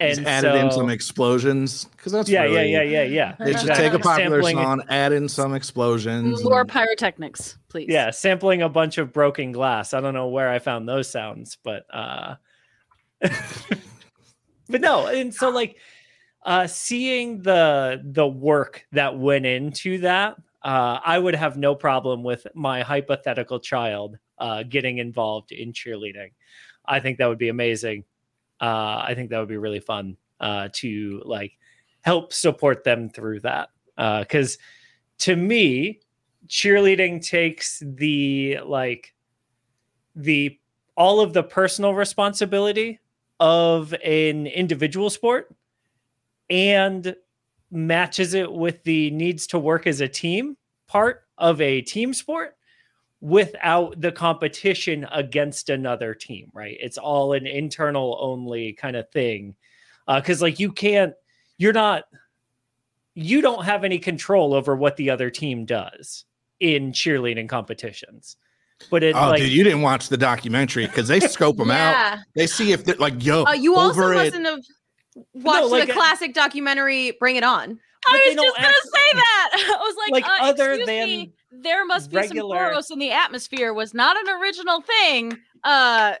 Just 0.00 0.18
and 0.18 0.28
added 0.28 0.54
in 0.56 0.70
some 0.70 0.90
explosions 0.90 1.84
because 1.86 2.12
that's 2.12 2.28
yeah 2.28 2.42
really, 2.42 2.70
yeah 2.70 2.82
yeah 2.82 3.02
yeah 3.02 3.34
yeah 3.38 3.44
They 3.44 3.52
just 3.52 3.66
take 3.68 3.94
a 3.94 3.98
popular 3.98 4.42
Sampling- 4.42 4.56
song, 4.56 4.82
add 4.90 5.12
in 5.12 5.26
some 5.26 5.54
explosions. 5.54 6.44
More 6.44 6.60
and- 6.60 6.68
pyrotechnics, 6.68 7.56
please. 7.68 7.86
yeah 7.88 8.10
sampling 8.10 8.60
a 8.60 8.68
bunch 8.68 8.98
of 8.98 9.12
broken 9.14 9.52
glass 9.52 9.94
i 9.94 10.00
don't 10.02 10.12
know 10.12 10.28
where 10.28 10.50
i 10.50 10.58
found 10.58 10.86
those 10.86 11.08
sounds 11.10 11.56
but 11.64 11.84
uh 11.94 12.34
but 14.68 14.80
no 14.80 15.06
and 15.06 15.34
so 15.34 15.48
like 15.50 15.76
uh 16.44 16.66
seeing 16.66 17.40
the 17.42 18.00
the 18.04 18.26
work 18.26 18.84
that 18.92 19.18
went 19.18 19.46
into 19.46 19.98
that 19.98 20.36
uh 20.62 20.98
i 21.04 21.18
would 21.18 21.34
have 21.34 21.56
no 21.56 21.74
problem 21.74 22.22
with 22.22 22.46
my 22.54 22.82
hypothetical 22.82 23.58
child 23.60 24.18
uh 24.38 24.62
getting 24.62 24.98
involved 24.98 25.52
in 25.52 25.72
cheerleading 25.72 26.32
i 26.84 27.00
think 27.00 27.16
that 27.18 27.26
would 27.28 27.38
be 27.38 27.48
amazing 27.48 28.04
uh 28.60 29.02
i 29.06 29.12
think 29.14 29.30
that 29.30 29.38
would 29.38 29.48
be 29.48 29.56
really 29.56 29.80
fun 29.80 30.16
uh 30.40 30.68
to 30.72 31.22
like 31.24 31.52
help 32.02 32.32
support 32.32 32.84
them 32.84 33.08
through 33.10 33.40
that. 33.40 33.68
Uh 33.98 34.20
because 34.20 34.58
to 35.18 35.34
me 35.34 36.00
cheerleading 36.46 37.26
takes 37.26 37.82
the 37.84 38.58
like 38.64 39.14
the 40.14 40.58
all 40.96 41.20
of 41.20 41.32
the 41.32 41.42
personal 41.42 41.94
responsibility 41.94 43.00
of 43.40 43.92
an 44.04 44.46
individual 44.46 45.10
sport 45.10 45.54
and 46.48 47.14
matches 47.70 48.34
it 48.34 48.50
with 48.50 48.82
the 48.84 49.10
needs 49.10 49.46
to 49.48 49.58
work 49.58 49.86
as 49.86 50.00
a 50.00 50.08
team 50.08 50.56
part 50.86 51.24
of 51.38 51.60
a 51.60 51.82
team 51.82 52.14
sport 52.14 52.56
without 53.20 54.00
the 54.00 54.12
competition 54.12 55.06
against 55.10 55.70
another 55.70 56.14
team 56.14 56.50
right 56.52 56.76
it's 56.80 56.98
all 56.98 57.32
an 57.32 57.46
internal 57.46 58.18
only 58.20 58.72
kind 58.74 58.94
of 58.94 59.08
thing 59.10 59.54
because 60.16 60.42
like 60.42 60.60
you 60.60 60.70
can't 60.70 61.14
you're 61.58 61.72
not 61.72 62.04
you 63.14 63.40
don't 63.40 63.64
have 63.64 63.84
any 63.84 63.98
control 63.98 64.52
over 64.52 64.76
what 64.76 64.96
the 64.96 65.08
other 65.10 65.30
team 65.30 65.64
does 65.64 66.24
in 66.60 66.92
cheerleading 66.92 67.48
competitions 67.48 68.36
but 68.90 69.02
it 69.02 69.16
Oh, 69.16 69.30
like 69.30 69.40
dude, 69.40 69.50
you 69.50 69.64
didn't 69.64 69.80
watch 69.80 70.08
the 70.10 70.18
documentary 70.18 70.86
because 70.86 71.08
they 71.08 71.18
scope 71.18 71.56
them 71.56 71.70
out. 71.70 72.18
They 72.34 72.46
see 72.46 72.72
if 72.72 72.84
they're 72.84 72.94
like, 72.96 73.24
yo, 73.24 73.44
Uh, 73.44 73.52
you 73.54 73.74
also 73.74 73.98
over 74.02 74.12
it. 74.12 74.16
mustn't 74.16 74.44
have 74.44 74.60
watched 75.32 75.68
like, 75.68 75.86
the 75.86 75.92
uh, 75.92 75.96
classic 75.96 76.34
documentary 76.34 77.12
"Bring 77.18 77.36
It 77.36 77.42
On." 77.42 77.78
I 78.06 78.22
was 78.26 78.36
don't 78.36 78.44
just 78.44 78.56
gonna 78.56 78.68
act- 78.68 78.82
say 78.84 79.12
that. 79.14 79.50
I 79.80 79.82
was 79.82 79.96
like, 79.96 80.12
Like, 80.12 80.24
uh, 80.26 80.44
other 80.44 80.76
than 80.76 80.86
me, 80.86 81.32
there 81.62 81.84
must 81.86 82.10
be 82.10 82.16
regular- 82.16 82.56
some 82.74 82.74
chloros 82.74 82.90
in 82.90 82.98
the 82.98 83.10
atmosphere 83.12 83.72
was 83.74 83.94
not 83.94 84.16
an 84.16 84.28
original 84.40 84.82
thing. 84.82 85.36
Uh, 85.64 86.14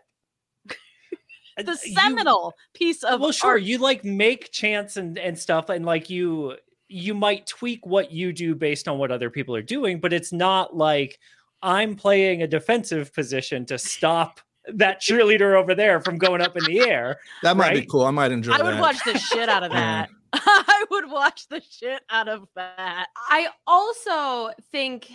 the 1.56 1.78
you- 1.84 1.94
seminal 1.94 2.54
piece 2.74 3.02
of 3.02 3.20
well 3.20 3.32
sure 3.32 3.52
art. 3.52 3.62
you 3.62 3.78
like 3.78 4.04
make 4.04 4.52
chants 4.52 4.96
and 4.96 5.18
and 5.18 5.38
stuff 5.38 5.68
and 5.70 5.86
like 5.86 6.10
you 6.10 6.54
you 6.88 7.14
might 7.14 7.46
tweak 7.46 7.84
what 7.86 8.12
you 8.12 8.32
do 8.32 8.54
based 8.54 8.86
on 8.88 8.98
what 8.98 9.10
other 9.10 9.30
people 9.30 9.56
are 9.56 9.62
doing 9.62 9.98
but 9.98 10.12
it's 10.12 10.32
not 10.32 10.76
like 10.76 11.18
i'm 11.62 11.96
playing 11.96 12.42
a 12.42 12.46
defensive 12.46 13.12
position 13.14 13.64
to 13.64 13.78
stop 13.78 14.38
that 14.68 15.00
cheerleader 15.00 15.54
over 15.58 15.74
there 15.74 15.98
from 16.00 16.18
going 16.18 16.42
up 16.42 16.56
in 16.58 16.64
the 16.64 16.80
air 16.80 17.16
that 17.42 17.56
might 17.56 17.72
be 17.72 17.86
cool. 17.86 18.04
I 18.04 18.10
might 18.10 18.32
enjoy 18.32 18.52
I 18.52 18.62
would 18.62 18.74
that. 18.74 18.80
watch 18.80 18.98
the 19.04 19.16
shit 19.18 19.48
out 19.48 19.62
of 19.62 19.70
that. 19.72 20.10
I 20.34 20.84
would 20.90 21.08
watch 21.10 21.46
the 21.48 21.62
shit 21.70 22.02
out 22.10 22.28
of 22.28 22.48
that. 22.56 23.06
I 23.16 23.46
also 23.66 24.50
think 24.72 25.08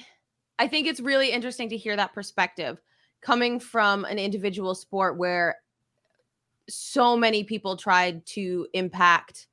I 0.62 0.68
think 0.68 0.86
it's 0.86 1.00
really 1.00 1.32
interesting 1.32 1.70
to 1.70 1.78
hear 1.78 1.96
that 1.96 2.14
perspective 2.14 2.80
coming 3.20 3.60
from 3.60 4.06
an 4.06 4.20
individual 4.20 4.76
sport 4.76 5.18
where 5.18 5.56
so 6.70 7.18
many 7.18 7.44
people 7.44 7.76
tried 7.76 8.24
to 8.28 8.68
impact 8.74 9.48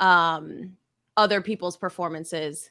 um 0.00 0.78
other 1.18 1.42
people's 1.42 1.76
performances 1.76 2.70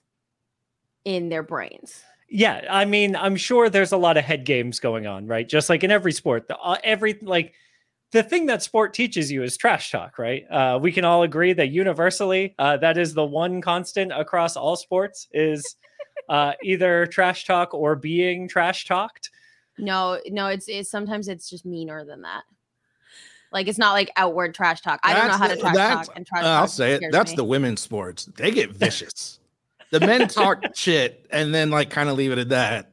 in 1.06 1.30
their 1.30 1.44
brains. 1.44 2.02
yeah 2.28 2.66
i 2.72 2.86
mean 2.86 3.16
i'm 3.16 3.36
sure 3.36 3.70
there's 3.70 3.92
a 3.92 3.98
lot 3.98 4.18
of 4.18 4.26
head 4.26 4.46
games 4.46 4.80
going 4.80 5.06
on 5.06 5.28
right 5.28 5.48
just 5.48 5.70
like 5.70 5.84
in 5.84 5.92
every 5.92 6.12
sport 6.12 6.48
the, 6.48 6.58
uh, 6.58 6.78
every 6.84 7.18
like 7.22 7.54
the 8.14 8.24
thing 8.24 8.46
that 8.46 8.64
sport 8.64 8.94
teaches 8.94 9.32
you 9.32 9.44
is 9.44 9.58
trash 9.58 9.92
talk 9.92 10.18
right 10.18 10.46
uh, 10.50 10.80
we 10.82 10.92
can 10.92 11.04
all 11.04 11.24
agree 11.24 11.52
that 11.54 11.68
universally 11.70 12.56
uh, 12.60 12.78
that 12.78 12.98
is 12.98 13.14
the 13.14 13.26
one 13.26 13.62
constant 13.62 14.12
across 14.14 14.56
all 14.56 14.76
sports 14.78 15.28
is 15.34 15.76
uh, 16.30 16.54
either 16.64 17.06
trash 17.08 17.46
talk 17.46 17.74
or 17.74 17.96
being 17.96 18.48
trash 18.48 18.86
talked 18.86 19.30
No, 19.78 20.20
no, 20.30 20.48
it's 20.48 20.68
it's 20.70 20.90
sometimes 20.90 21.28
it's 21.28 21.50
just 21.50 21.66
meaner 21.66 22.06
than 22.06 22.22
that. 22.22 22.44
Like 23.52 23.68
it's 23.68 23.80
not 23.80 23.94
like 23.94 24.12
outward 24.16 24.54
trash 24.56 24.82
talk. 24.82 25.00
I 25.04 25.14
don't 25.14 25.28
know 25.28 25.38
how 25.38 25.48
to 25.48 25.58
trash 25.58 25.76
that's- 25.76 26.08
talk 26.08 26.16
and 26.16 26.26
trash 26.26 26.44
Uh, 26.44 26.48
I'll 26.48 26.68
say 26.68 26.94
it. 26.94 27.04
That's 27.12 27.32
me. 27.32 27.36
the 27.38 27.44
women's 27.44 27.82
sports. 27.82 28.26
They 28.36 28.52
get 28.52 28.72
vicious. 28.72 29.40
the 29.92 30.00
men 30.00 30.28
talk 30.40 30.64
shit 30.76 31.26
and 31.32 31.54
then 31.54 31.72
like 31.72 31.90
kind 31.90 32.08
of 32.10 32.16
leave 32.18 32.32
it 32.32 32.38
at 32.38 32.50
that. 32.50 32.92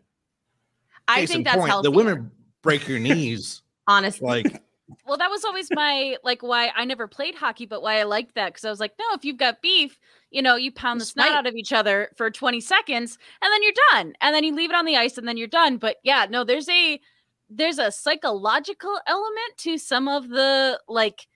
I 1.06 1.20
Case 1.20 1.30
think 1.32 1.44
that's 1.44 1.56
point, 1.58 1.70
healthy. 1.70 1.86
The 1.86 1.90
women 1.92 2.30
break 2.62 2.88
your 2.88 2.98
knees. 2.98 3.62
honestly. 3.86 4.26
like 4.26 4.62
Well, 5.06 5.18
that 5.18 5.30
was 5.30 5.44
always 5.44 5.68
my 5.72 6.16
like 6.24 6.42
why 6.42 6.70
I 6.74 6.84
never 6.84 7.06
played 7.06 7.34
hockey, 7.34 7.66
but 7.66 7.82
why 7.82 7.98
I 7.98 8.04
liked 8.04 8.34
that 8.34 8.52
because 8.52 8.64
I 8.64 8.70
was 8.70 8.80
like, 8.80 8.92
no, 8.98 9.06
if 9.14 9.24
you've 9.24 9.36
got 9.36 9.62
beef, 9.62 9.98
you 10.30 10.42
know, 10.42 10.56
you 10.56 10.72
pound 10.72 11.00
the 11.00 11.04
Just 11.04 11.12
snot 11.12 11.32
out 11.32 11.46
of 11.46 11.54
each 11.54 11.72
other 11.72 12.10
for 12.16 12.30
20 12.30 12.60
seconds 12.60 13.18
and 13.42 13.52
then 13.52 13.62
you're 13.62 13.72
done. 13.92 14.14
And 14.20 14.34
then 14.34 14.44
you 14.44 14.54
leave 14.54 14.70
it 14.70 14.76
on 14.76 14.84
the 14.84 14.96
ice 14.96 15.18
and 15.18 15.26
then 15.26 15.36
you're 15.36 15.48
done. 15.48 15.76
But 15.76 15.96
yeah, 16.02 16.26
no, 16.30 16.44
there's 16.44 16.68
a 16.68 17.00
there's 17.48 17.78
a 17.78 17.90
psychological 17.90 18.98
element 19.06 19.56
to 19.58 19.76
some 19.76 20.08
of 20.08 20.28
the 20.28 20.80
like 20.88 21.26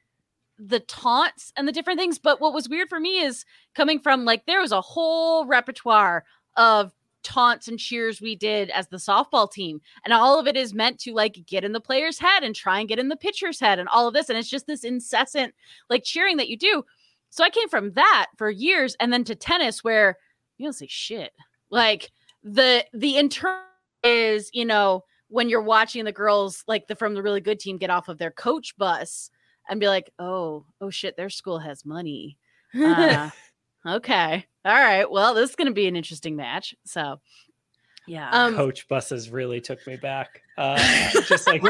the 0.58 0.80
taunts 0.80 1.52
and 1.56 1.66
the 1.66 1.72
different 1.72 1.98
things. 1.98 2.18
But 2.18 2.40
what 2.40 2.54
was 2.54 2.68
weird 2.68 2.88
for 2.88 3.00
me 3.00 3.20
is 3.20 3.44
coming 3.74 3.98
from 3.98 4.24
like 4.24 4.46
there 4.46 4.60
was 4.60 4.72
a 4.72 4.80
whole 4.80 5.44
repertoire 5.46 6.24
of 6.56 6.92
taunts 7.24 7.66
and 7.66 7.78
cheers 7.78 8.20
we 8.20 8.36
did 8.36 8.70
as 8.70 8.88
the 8.88 8.98
softball 8.98 9.50
team. 9.50 9.80
And 10.04 10.12
all 10.12 10.38
of 10.38 10.46
it 10.46 10.56
is 10.56 10.74
meant 10.74 11.00
to 11.00 11.12
like 11.12 11.38
get 11.46 11.64
in 11.64 11.72
the 11.72 11.80
player's 11.80 12.18
head 12.18 12.42
and 12.42 12.54
try 12.54 12.78
and 12.78 12.88
get 12.88 12.98
in 12.98 13.08
the 13.08 13.16
pitcher's 13.16 13.58
head 13.58 13.78
and 13.78 13.88
all 13.88 14.06
of 14.06 14.14
this. 14.14 14.28
And 14.28 14.38
it's 14.38 14.48
just 14.48 14.66
this 14.66 14.84
incessant 14.84 15.54
like 15.90 16.04
cheering 16.04 16.36
that 16.36 16.48
you 16.48 16.56
do. 16.56 16.84
So 17.30 17.42
I 17.42 17.50
came 17.50 17.68
from 17.68 17.92
that 17.94 18.26
for 18.36 18.48
years 18.48 18.96
and 19.00 19.12
then 19.12 19.24
to 19.24 19.34
tennis 19.34 19.82
where 19.82 20.16
you 20.58 20.66
don't 20.66 20.72
say 20.72 20.86
shit. 20.88 21.32
Like 21.70 22.12
the 22.44 22.84
the 22.92 23.16
internal 23.16 23.62
is, 24.04 24.50
you 24.52 24.64
know, 24.64 25.02
when 25.28 25.48
you're 25.48 25.62
watching 25.62 26.04
the 26.04 26.12
girls 26.12 26.62
like 26.68 26.86
the 26.86 26.94
from 26.94 27.14
the 27.14 27.22
really 27.22 27.40
good 27.40 27.58
team 27.58 27.78
get 27.78 27.90
off 27.90 28.08
of 28.08 28.18
their 28.18 28.30
coach 28.30 28.76
bus 28.76 29.30
and 29.68 29.80
be 29.80 29.88
like, 29.88 30.12
oh, 30.18 30.64
oh 30.80 30.90
shit, 30.90 31.16
their 31.16 31.30
school 31.30 31.58
has 31.58 31.84
money. 31.84 32.38
Uh, 32.76 33.30
okay. 33.86 34.46
All 34.64 34.72
right. 34.72 35.10
Well, 35.10 35.34
this 35.34 35.50
is 35.50 35.56
going 35.56 35.66
to 35.68 35.74
be 35.74 35.86
an 35.86 35.96
interesting 35.96 36.36
match. 36.36 36.74
So, 36.84 37.20
yeah. 38.06 38.28
um 38.30 38.54
coach 38.54 38.86
buses 38.88 39.30
really 39.30 39.60
took 39.60 39.86
me 39.86 39.96
back 39.96 40.42
uh, 40.58 40.78
just 41.26 41.46
like 41.46 41.62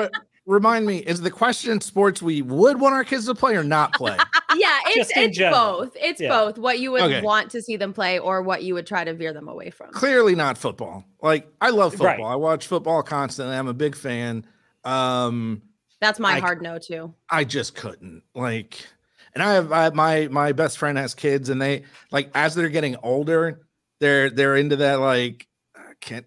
remind 0.47 0.85
me, 0.85 0.99
is 0.99 1.21
the 1.23 1.31
question 1.31 1.71
in 1.73 1.81
sports 1.81 2.21
we 2.21 2.43
would 2.43 2.79
want 2.81 2.95
our 2.95 3.05
kids 3.05 3.27
to 3.27 3.35
play 3.35 3.57
or 3.57 3.65
not 3.65 3.95
play? 3.95 4.17
yeah, 4.57 4.79
it's 4.89 5.11
it's 5.17 5.37
general. 5.39 5.79
both. 5.79 5.97
It's 5.99 6.21
Yeah. 6.21 6.29
both 6.29 6.59
what 6.59 6.79
you 6.81 6.93
would 6.93 7.03
Okay. 7.03 7.23
want 7.23 7.51
to 7.53 7.63
see 7.63 7.77
them 7.77 7.93
play 7.95 8.19
or 8.19 8.43
what 8.43 8.63
you 8.63 8.75
would 8.75 8.87
try 8.87 9.05
to 9.05 9.15
veer 9.15 9.33
them 9.33 9.49
away 9.49 9.71
from. 9.71 9.91
Clearly 9.93 10.35
not 10.35 10.59
football. 10.59 11.05
Like 11.23 11.49
I 11.61 11.71
love 11.71 11.93
football. 11.93 12.07
Right. 12.27 12.33
I 12.33 12.37
watch 12.37 12.67
football 12.67 13.03
constantly. 13.03 13.57
I'm 13.57 13.69
a 13.69 13.73
big 13.75 13.95
fan. 13.97 14.45
Um 14.85 15.63
That's 16.01 16.19
my 16.21 16.33
I- 16.35 16.41
hard 16.41 16.61
no 16.63 16.79
too. 16.79 17.15
I 17.31 17.45
just 17.45 17.75
couldn't 17.75 18.23
like, 18.35 18.87
and 19.35 19.43
I 19.43 19.55
have 19.55 19.73
I, 19.73 19.91
my 19.91 20.29
my 20.29 20.53
best 20.53 20.79
friend 20.79 20.97
has 20.99 21.15
kids, 21.15 21.49
and 21.49 21.61
they 21.61 21.85
like 22.11 22.31
as 22.35 22.55
they're 22.55 22.69
getting 22.69 22.97
older, 23.03 23.61
they're 24.01 24.31
they're 24.31 24.57
into 24.57 24.77
that 24.77 24.97
like, 25.01 25.47
uh, 25.77 25.93
can't 26.01 26.27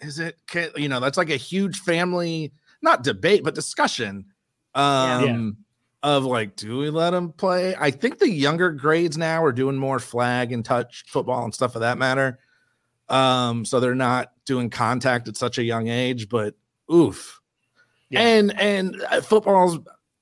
is 0.00 0.18
it 0.18 0.36
can't 0.46 0.76
you 0.78 0.88
know 0.88 1.00
that's 1.00 1.16
like 1.18 1.30
a 1.30 1.36
huge 1.36 1.78
family 1.80 2.52
not 2.82 3.02
debate 3.04 3.44
but 3.44 3.54
discussion, 3.54 4.26
um, 4.74 5.56
Yeah. 6.02 6.10
of 6.16 6.24
like 6.24 6.56
do 6.56 6.78
we 6.78 6.90
let 6.90 7.10
them 7.10 7.32
play? 7.32 7.74
I 7.78 7.90
think 7.90 8.18
the 8.18 8.28
younger 8.30 8.70
grades 8.72 9.16
now 9.16 9.42
are 9.44 9.52
doing 9.52 9.76
more 9.76 9.98
flag 9.98 10.52
and 10.52 10.64
touch 10.64 11.04
football 11.06 11.44
and 11.44 11.54
stuff 11.54 11.74
of 11.76 11.80
that 11.82 11.96
matter, 11.98 12.38
um, 13.08 13.64
so 13.64 13.80
they're 13.80 13.94
not 13.94 14.32
doing 14.44 14.68
contact 14.70 15.28
at 15.28 15.36
such 15.36 15.58
a 15.58 15.62
young 15.62 15.88
age, 15.88 16.28
but 16.28 16.54
oof. 16.92 17.40
Yeah. 18.10 18.20
And 18.20 18.60
and 18.60 19.02
uh, 19.10 19.20
football's 19.22 19.78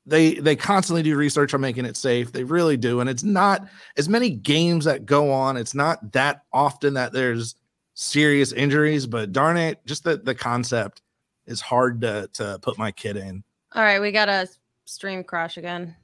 they 0.06 0.34
they 0.34 0.56
constantly 0.56 1.02
do 1.02 1.16
research 1.16 1.54
on 1.54 1.60
making 1.60 1.84
it 1.84 1.96
safe. 1.96 2.32
They 2.32 2.44
really 2.44 2.76
do, 2.76 3.00
and 3.00 3.08
it's 3.08 3.22
not 3.22 3.68
as 3.96 4.08
many 4.08 4.30
games 4.30 4.84
that 4.86 5.06
go 5.06 5.30
on. 5.30 5.56
It's 5.56 5.74
not 5.74 6.12
that 6.12 6.42
often 6.52 6.94
that 6.94 7.12
there's 7.12 7.54
serious 7.94 8.52
injuries, 8.52 9.06
but 9.06 9.32
darn 9.32 9.56
it, 9.56 9.84
just 9.86 10.04
the 10.04 10.16
the 10.16 10.34
concept 10.34 11.02
is 11.46 11.60
hard 11.60 12.00
to 12.00 12.28
to 12.34 12.58
put 12.62 12.78
my 12.78 12.90
kid 12.90 13.16
in. 13.16 13.44
All 13.74 13.82
right, 13.82 14.00
we 14.00 14.10
got 14.10 14.28
a 14.28 14.48
stream 14.86 15.22
crash 15.22 15.56
again. 15.56 15.94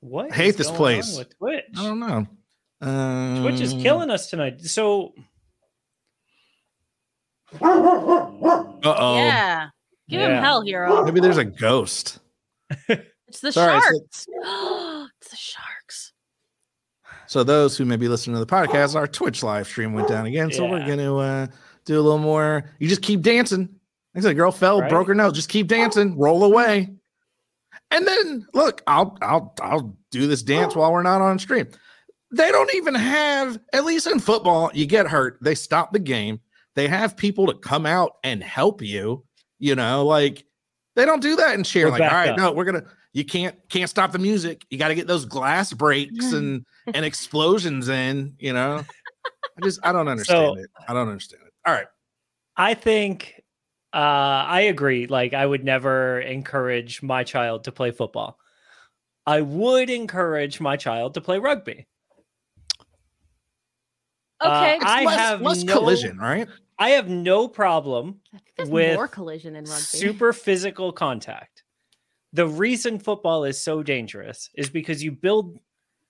What? 0.00 0.32
I 0.32 0.34
hate 0.34 0.56
this 0.56 0.70
place. 0.70 1.16
with 1.16 1.36
Twitch. 1.38 1.64
I 1.78 1.82
don't 1.84 2.00
know. 2.00 2.26
Um, 2.80 3.42
Twitch 3.42 3.60
is 3.60 3.72
killing 3.74 4.10
us 4.10 4.28
tonight. 4.28 4.60
So 4.60 5.14
Uh 7.62 8.94
oh. 8.98 9.16
Yeah. 9.16 9.68
Give 10.08 10.20
him 10.20 10.42
hell, 10.42 10.62
hero. 10.62 11.04
Maybe 11.04 11.20
there's 11.20 11.38
a 11.38 11.44
ghost. 11.44 12.18
It's 13.28 13.40
the 13.40 13.52
Sorry, 13.52 13.80
so- 13.80 13.86
sharks. 13.88 14.26
it's 15.20 15.30
the 15.30 15.36
sharks. 15.36 16.12
So 17.26 17.42
those 17.44 17.76
who 17.78 17.84
may 17.84 17.96
be 17.96 18.08
listening 18.08 18.34
to 18.34 18.40
the 18.40 18.46
podcast, 18.46 18.94
our 18.94 19.06
Twitch 19.06 19.42
live 19.42 19.66
stream 19.66 19.92
went 19.94 20.08
down 20.08 20.26
again. 20.26 20.52
So 20.52 20.66
we're 20.68 20.86
gonna 20.86 21.16
uh, 21.16 21.46
do 21.86 21.98
a 21.98 22.02
little 22.02 22.18
more. 22.18 22.70
You 22.78 22.88
just 22.88 23.00
keep 23.02 23.22
dancing. 23.22 23.60
Like 24.14 24.24
I 24.24 24.28
said, 24.28 24.36
girl 24.36 24.50
fell, 24.52 24.80
Right. 24.82 24.90
broke 24.90 25.08
her 25.08 25.14
nose. 25.14 25.32
Just 25.32 25.48
keep 25.48 25.66
dancing, 25.68 26.18
roll 26.18 26.44
away, 26.44 26.90
and 27.90 28.06
then 28.06 28.46
look. 28.52 28.82
I'll 28.86 29.16
I'll 29.22 29.54
I'll 29.62 29.96
do 30.10 30.26
this 30.26 30.42
dance 30.42 30.76
while 30.76 30.92
we're 30.92 31.02
not 31.02 31.22
on 31.22 31.38
stream. 31.38 31.68
They 32.34 32.50
don't 32.50 32.74
even 32.74 32.94
have, 32.94 33.58
at 33.72 33.84
least 33.84 34.06
in 34.06 34.18
football, 34.18 34.70
you 34.74 34.86
get 34.86 35.06
hurt. 35.06 35.38
They 35.42 35.54
stop 35.54 35.92
the 35.92 35.98
game. 35.98 36.40
They 36.74 36.88
have 36.88 37.16
people 37.16 37.46
to 37.46 37.54
come 37.54 37.84
out 37.86 38.12
and 38.24 38.42
help 38.42 38.82
you. 38.82 39.24
You 39.58 39.74
know, 39.74 40.04
like 40.06 40.44
they 40.94 41.04
don't 41.04 41.20
do 41.22 41.36
that 41.36 41.54
in 41.54 41.64
cheer. 41.64 41.86
We're 41.86 41.92
Like, 41.92 42.02
all 42.02 42.08
right, 42.08 42.30
up. 42.30 42.36
no, 42.38 42.52
we're 42.52 42.64
gonna. 42.64 42.84
You 43.14 43.24
can't 43.24 43.56
can't 43.68 43.90
stop 43.90 44.12
the 44.12 44.18
music. 44.18 44.64
You 44.70 44.78
got 44.78 44.88
to 44.88 44.94
get 44.94 45.06
those 45.06 45.24
glass 45.26 45.72
breaks 45.72 46.32
and 46.32 46.64
and 46.94 47.04
explosions 47.04 47.88
in. 47.88 48.34
You 48.38 48.52
know, 48.54 48.84
I 49.26 49.64
just 49.64 49.80
I 49.82 49.92
don't 49.92 50.08
understand 50.08 50.56
So- 50.56 50.62
it. 50.62 50.70
I 50.88 50.92
don't 50.94 51.08
understand 51.08 51.42
it. 51.46 51.52
All 51.66 51.74
right, 51.74 51.86
I 52.56 52.74
think 52.74 53.42
uh, 53.92 53.96
I 53.98 54.62
agree. 54.62 55.06
Like, 55.06 55.34
I 55.34 55.44
would 55.44 55.64
never 55.64 56.20
encourage 56.20 57.02
my 57.02 57.22
child 57.24 57.64
to 57.64 57.72
play 57.72 57.90
football. 57.90 58.38
I 59.26 59.42
would 59.42 59.90
encourage 59.90 60.60
my 60.60 60.76
child 60.76 61.14
to 61.14 61.20
play 61.20 61.38
rugby. 61.38 61.86
Okay. 64.42 64.76
Uh, 64.76 64.78
I 64.82 65.04
less, 65.04 65.18
have 65.18 65.40
less 65.42 65.62
no- 65.62 65.74
collision, 65.78 66.18
right? 66.18 66.48
I 66.82 66.90
have 66.90 67.08
no 67.08 67.46
problem 67.46 68.20
I 68.34 68.38
think 68.38 68.56
there's 68.56 68.70
With 68.70 68.96
more 68.96 69.06
collision 69.06 69.54
in 69.54 69.64
rugby. 69.64 69.82
super 69.84 70.32
physical 70.32 70.92
contact. 70.92 71.62
The 72.32 72.46
reason 72.48 72.98
football 72.98 73.44
is 73.44 73.62
so 73.62 73.84
dangerous 73.84 74.50
is 74.56 74.68
because 74.68 75.00
you 75.04 75.12
build 75.12 75.58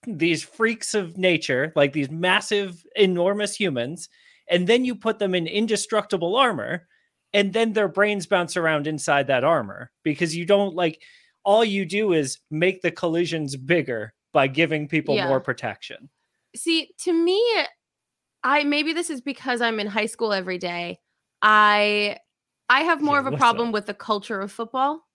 these 0.07 0.43
freaks 0.43 0.95
of 0.95 1.19
nature, 1.19 1.75
like 1.77 1.93
these 1.93 2.11
massive, 2.11 2.83
enormous 2.97 3.55
humans, 3.55 4.09
and 4.49 4.67
then 4.67 4.87
you 4.87 4.95
put 4.95 5.19
them 5.19 5.35
in 5.35 5.47
indestructible 5.47 6.37
armor, 6.37 6.89
and 7.35 7.53
then 7.53 7.75
their 7.75 7.89
brains 7.89 8.27
bounce 8.27 8.57
around 8.57 8.87
inside 8.87 9.27
that 9.27 9.45
armor 9.45 9.91
because 10.05 10.35
you 10.35 10.47
don't 10.47 10.75
like 10.75 11.03
all 11.45 11.65
you 11.65 11.85
do 11.85 12.15
is 12.15 12.39
make 12.51 12.81
the 12.81 12.91
collisions 12.91 13.57
bigger 13.57 14.15
by 14.33 14.47
giving 14.47 14.89
people 14.89 15.17
Yeah. 15.17 15.27
more 15.29 15.41
protection. 15.41 16.09
See, 16.57 16.95
to 17.01 17.13
me, 17.13 17.43
I 18.45 18.65
maybe 18.65 18.93
this 18.93 19.11
is 19.11 19.21
because 19.21 19.61
I'm 19.61 19.81
in 19.81 19.87
high 19.87 20.07
school 20.07 20.33
every 20.33 20.59
day. 20.59 20.99
I 21.43 22.19
I 22.69 22.81
have 22.83 23.01
more 23.03 23.17
Yeah, 23.17 23.21
of 23.21 23.27
a 23.27 23.37
problem 23.37 23.69
up? 23.69 23.75
with 23.75 23.87
the 23.87 23.95
culture 23.95 24.41
of 24.41 24.53
football 24.53 25.07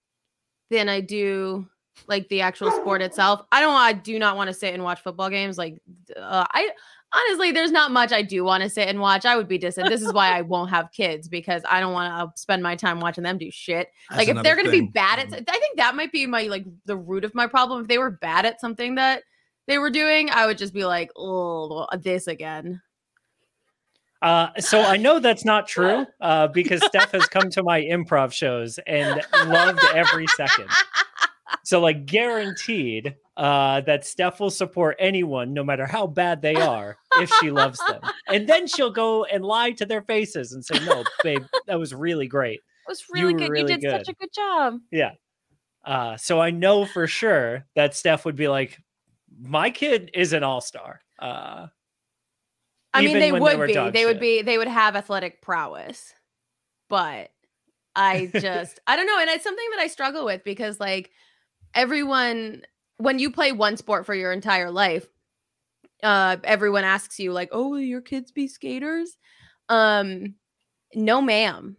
than 0.70 0.90
I 0.90 1.02
do 1.02 1.68
like 2.08 2.30
the 2.30 2.42
actual 2.42 2.72
sport 2.72 3.02
itself. 3.02 3.42
I 3.52 3.60
don't 3.62 3.76
I 3.76 3.94
do 3.94 4.20
not 4.20 4.38
want 4.38 4.50
to 4.50 4.54
sit 4.54 4.74
and 4.74 4.84
watch 4.84 5.02
football 5.02 5.30
games 5.30 5.58
like 5.58 5.82
uh, 6.16 6.46
I 6.52 6.70
honestly 7.14 7.52
there's 7.52 7.72
not 7.72 7.92
much 7.92 8.12
I 8.12 8.22
do 8.22 8.44
want 8.44 8.64
to 8.64 8.70
sit 8.70 8.88
and 8.88 9.00
watch. 9.00 9.26
I 9.26 9.36
would 9.36 9.48
be 9.48 9.58
distant. 9.58 9.90
This 9.90 10.02
is 10.02 10.14
why 10.14 10.30
I 10.38 10.42
won't 10.42 10.70
have 10.70 10.92
kids 10.92 11.28
because 11.28 11.64
I 11.70 11.80
don't 11.80 11.94
want 11.94 12.14
to 12.36 12.40
spend 12.42 12.64
my 12.64 12.76
time 12.76 13.00
watching 13.00 13.24
them 13.24 13.38
do 13.38 13.50
shit. 13.52 13.90
That's 14.10 14.20
like 14.20 14.28
if 14.30 14.44
they're 14.44 14.56
going 14.56 14.68
to 14.68 14.72
be 14.72 14.92
bad 14.94 15.20
at 15.20 15.34
Um, 15.34 15.44
I 15.48 15.60
think 15.60 15.78
that 15.78 15.96
might 15.96 16.12
be 16.12 16.28
my 16.28 16.44
like 16.44 16.66
the 16.86 16.98
root 16.98 17.26
of 17.26 17.34
my 17.36 17.48
problem. 17.48 17.82
If 17.82 17.88
they 17.88 17.98
were 17.98 18.12
bad 18.12 18.46
at 18.46 18.62
something 18.62 18.96
that 18.96 19.24
they 19.68 19.78
were 19.80 19.90
doing, 19.90 20.30
I 20.30 20.46
would 20.46 20.58
just 20.58 20.74
be 20.74 20.86
like, 20.86 21.12
"Oh, 21.16 21.88
this 21.98 22.28
again." 22.28 22.82
Uh, 24.22 24.50
so 24.60 24.82
I 24.82 24.98
know 24.98 25.20
that's 25.20 25.46
not 25.46 25.68
true 25.68 26.06
uh, 26.22 26.48
because 26.48 26.84
Steph 26.86 27.12
has 27.12 27.26
come 27.28 27.50
to 27.52 27.64
my 27.64 27.82
improv 27.82 28.32
shows 28.32 28.80
and 28.88 29.22
loved 29.46 29.80
every 29.94 30.26
second. 30.36 30.68
So, 31.64 31.80
like, 31.80 32.06
guaranteed 32.06 33.16
uh, 33.36 33.82
that 33.82 34.06
Steph 34.06 34.40
will 34.40 34.50
support 34.50 34.96
anyone, 35.00 35.54
no 35.54 35.64
matter 35.64 35.86
how 35.86 36.08
bad 36.08 36.42
they 36.42 36.56
are, 36.56 36.98
if 37.22 37.32
she 37.40 37.52
loves 37.52 37.80
them. 37.88 38.02
And 38.28 38.48
then 38.48 38.68
she'll 38.68 38.92
go 38.92 39.26
and 39.26 39.46
lie 39.46 39.72
to 39.72 39.86
their 39.86 40.02
faces 40.02 40.54
and 40.54 40.66
say, 40.66 40.84
"No, 40.86 41.04
babe, 41.24 41.44
that 41.68 41.78
was 41.78 41.94
really 41.94 42.28
great." 42.28 42.60
It 42.60 42.90
was 42.90 43.04
really 43.12 43.34
were 43.34 43.40
good. 43.40 43.50
really 43.50 43.74
you 43.74 43.80
did 43.80 43.92
such 43.92 44.10
a 44.10 44.14
good 44.14 44.34
job. 44.34 44.80
Yeah. 44.92 45.12
Uh, 45.86 46.18
so 46.18 46.42
I 46.42 46.52
know 46.52 46.86
for 46.86 47.06
sure 47.08 47.66
that 47.76 47.96
Steph 47.96 48.26
would 48.26 48.36
be 48.36 48.48
like, 48.48 48.80
"My 49.40 49.70
kid 49.70 50.12
is 50.14 50.34
an 50.34 50.44
all 50.44 50.62
star." 50.62 51.02
Uh, 51.20 51.68
I 52.94 53.02
mean, 53.02 53.20
they 53.20 53.32
would 53.32 53.58
were 53.58 53.68
be. 53.68 53.74
dog 53.74 53.94
They 53.94 54.06
would 54.06 54.20
be. 54.20 54.42
They 54.42 54.58
would 54.58 54.68
have 54.68 54.96
athletic 54.96 55.42
prowess, 55.42 56.14
but 56.90 57.30
I 57.96 58.30
just, 58.34 58.80
I 58.88 58.96
don't 58.96 59.08
know, 59.08 59.20
and 59.20 59.30
it's 59.30 59.44
something 59.44 59.66
that 59.72 59.80
I 59.80 59.88
struggle 59.88 60.26
with 60.26 60.44
because, 60.44 60.80
like, 60.80 61.12
everyone, 61.74 62.64
when 62.98 63.20
you 63.20 63.32
play 63.32 63.52
one 63.52 63.78
sport 63.78 64.06
for 64.06 64.16
your 64.16 64.32
entire 64.32 64.72
life, 64.72 65.06
uh, 66.04 66.38
everyone 66.44 66.84
asks 66.84 67.20
you, 67.20 67.32
like, 67.34 67.50
"Oh, 67.52 67.70
will 67.70 67.80
your 67.80 68.02
kids 68.02 68.32
be 68.32 68.48
skaters?" 68.48 69.18
Um, 69.70 70.36
no, 70.94 71.22
ma'am. 71.22 71.76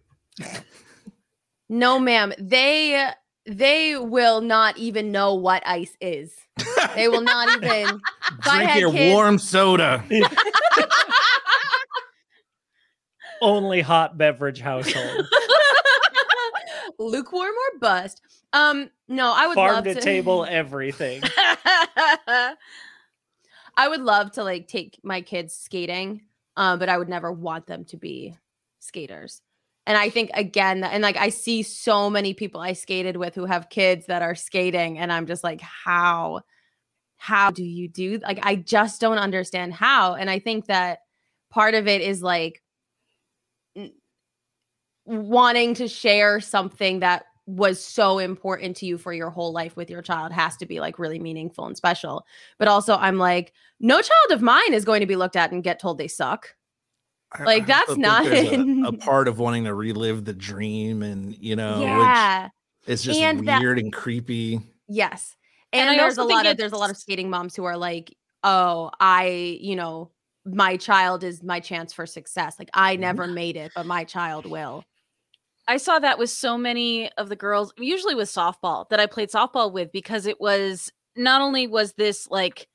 no, 1.68 1.98
ma'am. 1.98 2.32
They 2.38 3.10
they 3.46 3.96
will 3.96 4.40
not 4.40 4.76
even 4.76 5.10
know 5.12 5.34
what 5.34 5.66
ice 5.66 5.96
is. 6.00 6.34
They 6.94 7.08
will 7.08 7.22
not 7.22 7.48
even. 7.56 8.00
I 8.46 8.56
Drink 8.56 8.70
had 8.70 8.80
your 8.80 8.92
kids- 8.92 9.14
warm 9.14 9.38
soda. 9.38 10.04
only 13.40 13.80
hot 13.80 14.18
beverage 14.18 14.60
household. 14.60 15.26
lukewarm 16.98 17.50
or 17.50 17.78
bust. 17.78 18.20
Um, 18.52 18.90
no, 19.08 19.32
I 19.34 19.46
would 19.46 19.54
farm 19.54 19.74
love 19.76 19.84
to 19.84 19.94
to 19.94 20.00
table 20.00 20.44
everything. 20.48 21.22
I 23.76 23.88
would 23.88 24.00
love 24.00 24.32
to 24.32 24.42
like 24.44 24.66
take 24.68 24.98
my 25.02 25.20
kids 25.20 25.54
skating, 25.54 26.22
um, 26.56 26.78
but 26.78 26.88
I 26.88 26.98
would 26.98 27.08
never 27.08 27.32
want 27.32 27.66
them 27.66 27.84
to 27.86 27.96
be 27.96 28.36
skaters. 28.80 29.40
And 29.86 29.96
I 29.96 30.10
think 30.10 30.30
again, 30.34 30.84
and 30.84 31.02
like 31.02 31.16
I 31.16 31.30
see 31.30 31.62
so 31.62 32.10
many 32.10 32.34
people 32.34 32.60
I 32.60 32.74
skated 32.74 33.16
with 33.16 33.34
who 33.34 33.46
have 33.46 33.70
kids 33.70 34.06
that 34.06 34.22
are 34.22 34.34
skating, 34.34 34.98
and 34.98 35.12
I'm 35.12 35.26
just 35.26 35.44
like, 35.44 35.60
how, 35.60 36.40
how 37.16 37.50
do 37.50 37.64
you 37.64 37.88
do? 37.88 38.18
Like, 38.22 38.40
I 38.42 38.56
just 38.56 39.00
don't 39.00 39.18
understand 39.18 39.72
how. 39.72 40.14
And 40.14 40.28
I 40.28 40.40
think 40.40 40.66
that 40.66 41.00
part 41.50 41.74
of 41.74 41.88
it 41.88 42.02
is 42.02 42.22
like 42.22 42.62
wanting 45.08 45.74
to 45.74 45.88
share 45.88 46.40
something 46.40 47.00
that 47.00 47.24
was 47.46 47.82
so 47.82 48.18
important 48.18 48.76
to 48.76 48.84
you 48.84 48.98
for 48.98 49.12
your 49.14 49.30
whole 49.30 49.52
life 49.52 49.74
with 49.74 49.88
your 49.88 50.02
child 50.02 50.32
has 50.32 50.54
to 50.58 50.66
be 50.66 50.80
like 50.80 50.98
really 50.98 51.18
meaningful 51.18 51.64
and 51.64 51.76
special. 51.76 52.26
But 52.58 52.68
also, 52.68 52.94
I'm 52.96 53.16
like, 53.16 53.54
no 53.80 54.02
child 54.02 54.30
of 54.30 54.42
mine 54.42 54.74
is 54.74 54.84
going 54.84 55.00
to 55.00 55.06
be 55.06 55.16
looked 55.16 55.34
at 55.34 55.50
and 55.50 55.64
get 55.64 55.80
told 55.80 55.96
they 55.96 56.08
suck. 56.08 56.54
I- 57.32 57.44
Like, 57.44 57.62
I 57.62 57.66
that's 57.66 57.96
not- 57.96 58.26
a, 58.26 58.82
a 58.86 58.92
part 58.92 59.28
of 59.28 59.38
wanting 59.38 59.64
to 59.64 59.72
relive 59.74 60.26
the 60.26 60.34
dream, 60.34 61.02
and 61.02 61.34
you 61.38 61.56
know, 61.56 61.80
yeah. 61.80 62.50
which 62.84 62.92
is 62.92 63.02
just 63.02 63.18
And 63.20 63.48
that- 63.48 63.60
weird 63.62 63.78
and 63.78 63.92
creepy. 63.92 64.60
Yes. 64.86 65.34
And 65.72 65.88
And, 65.88 65.98
there's 65.98 66.18
a 66.18 66.24
lot 66.24 66.44
of 66.46 66.58
there's 66.58 66.72
a 66.72 66.78
lot 66.78 66.90
of 66.90 66.96
skating 66.98 67.30
moms 67.30 67.56
who 67.56 67.64
are 67.64 67.76
like, 67.78 68.14
"Oh, 68.44 68.90
I, 69.00 69.58
you 69.60 69.76
know, 69.76 70.10
my 70.44 70.76
child 70.76 71.24
is 71.24 71.42
my 71.42 71.60
chance 71.60 71.92
for 71.94 72.04
success. 72.06 72.56
Like 72.58 72.70
I 72.74 72.92
mm-hmm. 72.94 73.02
never 73.02 73.26
made 73.26 73.56
it, 73.56 73.72
but 73.74 73.86
my 73.86 74.04
child 74.04 74.44
will." 74.44 74.84
I 75.68 75.76
saw 75.76 75.98
that 75.98 76.18
with 76.18 76.30
so 76.30 76.56
many 76.56 77.12
of 77.12 77.28
the 77.28 77.36
girls, 77.36 77.72
usually 77.78 78.14
with 78.14 78.28
softball 78.30 78.88
that 78.88 79.00
I 79.00 79.06
played 79.06 79.28
softball 79.28 79.70
with, 79.70 79.92
because 79.92 80.26
it 80.26 80.40
was 80.40 80.90
not 81.14 81.42
only 81.42 81.66
was 81.66 81.92
this 81.92 82.26
like, 82.30 82.66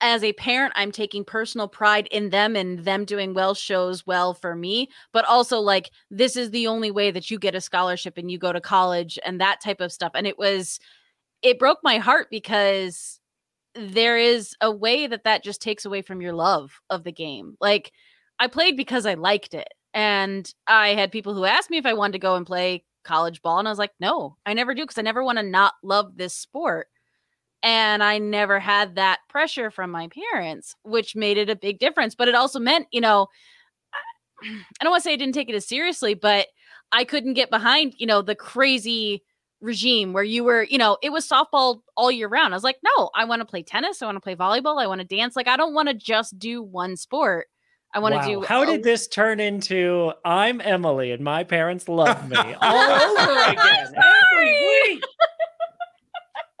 as 0.00 0.24
a 0.24 0.32
parent, 0.32 0.72
I'm 0.74 0.90
taking 0.90 1.24
personal 1.24 1.68
pride 1.68 2.08
in 2.10 2.30
them 2.30 2.56
and 2.56 2.80
them 2.80 3.04
doing 3.04 3.34
well 3.34 3.54
shows 3.54 4.04
well 4.04 4.34
for 4.34 4.56
me, 4.56 4.88
but 5.12 5.24
also 5.26 5.60
like, 5.60 5.90
this 6.10 6.36
is 6.36 6.50
the 6.50 6.66
only 6.66 6.90
way 6.90 7.12
that 7.12 7.30
you 7.30 7.38
get 7.38 7.54
a 7.54 7.60
scholarship 7.60 8.18
and 8.18 8.28
you 8.28 8.36
go 8.36 8.52
to 8.52 8.60
college 8.60 9.16
and 9.24 9.40
that 9.40 9.60
type 9.62 9.80
of 9.80 9.92
stuff. 9.92 10.10
And 10.16 10.26
it 10.26 10.36
was, 10.36 10.80
it 11.40 11.60
broke 11.60 11.78
my 11.84 11.98
heart 11.98 12.28
because 12.32 13.20
there 13.76 14.18
is 14.18 14.56
a 14.60 14.72
way 14.72 15.06
that 15.06 15.22
that 15.22 15.44
just 15.44 15.62
takes 15.62 15.84
away 15.84 16.02
from 16.02 16.20
your 16.20 16.32
love 16.32 16.80
of 16.90 17.04
the 17.04 17.12
game. 17.12 17.56
Like, 17.60 17.92
I 18.40 18.48
played 18.48 18.76
because 18.76 19.06
I 19.06 19.14
liked 19.14 19.54
it. 19.54 19.68
And 19.94 20.52
I 20.66 20.90
had 20.90 21.12
people 21.12 21.34
who 21.34 21.44
asked 21.44 21.70
me 21.70 21.76
if 21.76 21.86
I 21.86 21.92
wanted 21.92 22.12
to 22.12 22.18
go 22.18 22.36
and 22.36 22.46
play 22.46 22.84
college 23.04 23.42
ball. 23.42 23.58
And 23.58 23.68
I 23.68 23.70
was 23.70 23.78
like, 23.78 23.92
no, 24.00 24.36
I 24.46 24.54
never 24.54 24.74
do 24.74 24.82
because 24.82 24.98
I 24.98 25.02
never 25.02 25.22
want 25.22 25.38
to 25.38 25.42
not 25.42 25.74
love 25.82 26.16
this 26.16 26.34
sport. 26.34 26.88
And 27.62 28.02
I 28.02 28.18
never 28.18 28.58
had 28.58 28.96
that 28.96 29.20
pressure 29.28 29.70
from 29.70 29.90
my 29.90 30.08
parents, 30.08 30.74
which 30.82 31.14
made 31.14 31.38
it 31.38 31.50
a 31.50 31.56
big 31.56 31.78
difference. 31.78 32.14
But 32.14 32.28
it 32.28 32.34
also 32.34 32.58
meant, 32.58 32.88
you 32.90 33.00
know, 33.00 33.28
I 34.42 34.48
don't 34.80 34.90
want 34.90 35.02
to 35.02 35.08
say 35.08 35.12
I 35.12 35.16
didn't 35.16 35.34
take 35.34 35.48
it 35.48 35.54
as 35.54 35.66
seriously, 35.66 36.14
but 36.14 36.48
I 36.90 37.04
couldn't 37.04 37.34
get 37.34 37.50
behind, 37.50 37.94
you 37.98 38.06
know, 38.06 38.22
the 38.22 38.34
crazy 38.34 39.22
regime 39.60 40.12
where 40.12 40.24
you 40.24 40.42
were, 40.42 40.64
you 40.64 40.76
know, 40.76 40.98
it 41.02 41.10
was 41.10 41.28
softball 41.28 41.80
all 41.96 42.10
year 42.10 42.28
round. 42.28 42.52
I 42.52 42.56
was 42.56 42.64
like, 42.64 42.78
no, 42.82 43.10
I 43.14 43.24
want 43.24 43.40
to 43.40 43.46
play 43.46 43.62
tennis. 43.62 44.02
I 44.02 44.06
want 44.06 44.16
to 44.16 44.20
play 44.20 44.34
volleyball. 44.34 44.82
I 44.82 44.88
want 44.88 45.00
to 45.00 45.06
dance. 45.06 45.36
Like, 45.36 45.48
I 45.48 45.56
don't 45.56 45.74
want 45.74 45.88
to 45.88 45.94
just 45.94 46.38
do 46.38 46.62
one 46.62 46.96
sport. 46.96 47.46
I 47.94 47.98
want 47.98 48.14
to 48.14 48.18
Wow. 48.18 48.26
do. 48.26 48.42
How 48.42 48.64
did 48.64 48.82
this 48.82 49.06
turn 49.06 49.38
into 49.40 50.12
I'm 50.24 50.60
Emily 50.60 51.12
and 51.12 51.22
my 51.22 51.44
parents 51.44 51.88
love 51.88 52.28
me 52.28 52.36
all 52.60 52.90
over 52.90 53.42
again 53.50 53.94
every 53.94 54.90
week? 54.92 55.04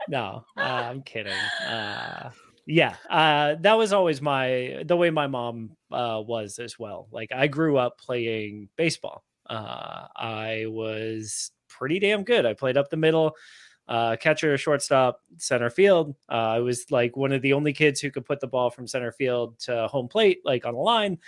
No, 0.08 0.44
uh, 0.58 0.60
I'm 0.60 1.02
kidding. 1.02 1.32
Uh, 1.32 2.30
yeah, 2.66 2.96
uh, 3.08 3.54
that 3.60 3.74
was 3.78 3.92
always 3.92 4.20
my 4.20 4.82
the 4.84 4.96
way 4.96 5.10
my 5.10 5.26
mom 5.26 5.70
uh, 5.90 6.22
was 6.24 6.58
as 6.58 6.78
well. 6.78 7.08
Like 7.10 7.30
I 7.32 7.46
grew 7.46 7.76
up 7.78 7.98
playing 7.98 8.68
baseball. 8.76 9.24
Uh, 9.48 10.06
I 10.16 10.66
was 10.68 11.50
pretty 11.68 11.98
damn 11.98 12.24
good. 12.24 12.44
I 12.46 12.54
played 12.54 12.76
up 12.76 12.90
the 12.90 12.96
middle, 12.96 13.34
uh, 13.88 14.16
catcher, 14.16 14.56
shortstop, 14.56 15.20
center 15.38 15.70
field. 15.70 16.14
Uh, 16.30 16.34
I 16.34 16.58
was 16.60 16.90
like 16.90 17.16
one 17.16 17.32
of 17.32 17.42
the 17.42 17.52
only 17.52 17.72
kids 17.72 18.00
who 18.00 18.10
could 18.10 18.24
put 18.24 18.40
the 18.40 18.46
ball 18.46 18.70
from 18.70 18.86
center 18.86 19.12
field 19.12 19.58
to 19.60 19.88
home 19.88 20.08
plate, 20.08 20.40
like 20.44 20.64
on 20.66 20.74
the 20.74 20.80
line. 20.80 21.18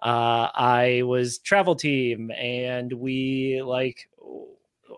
Uh, 0.00 0.48
I 0.54 1.02
was 1.04 1.38
travel 1.38 1.74
team, 1.74 2.30
and 2.30 2.92
we 2.92 3.62
like 3.64 4.08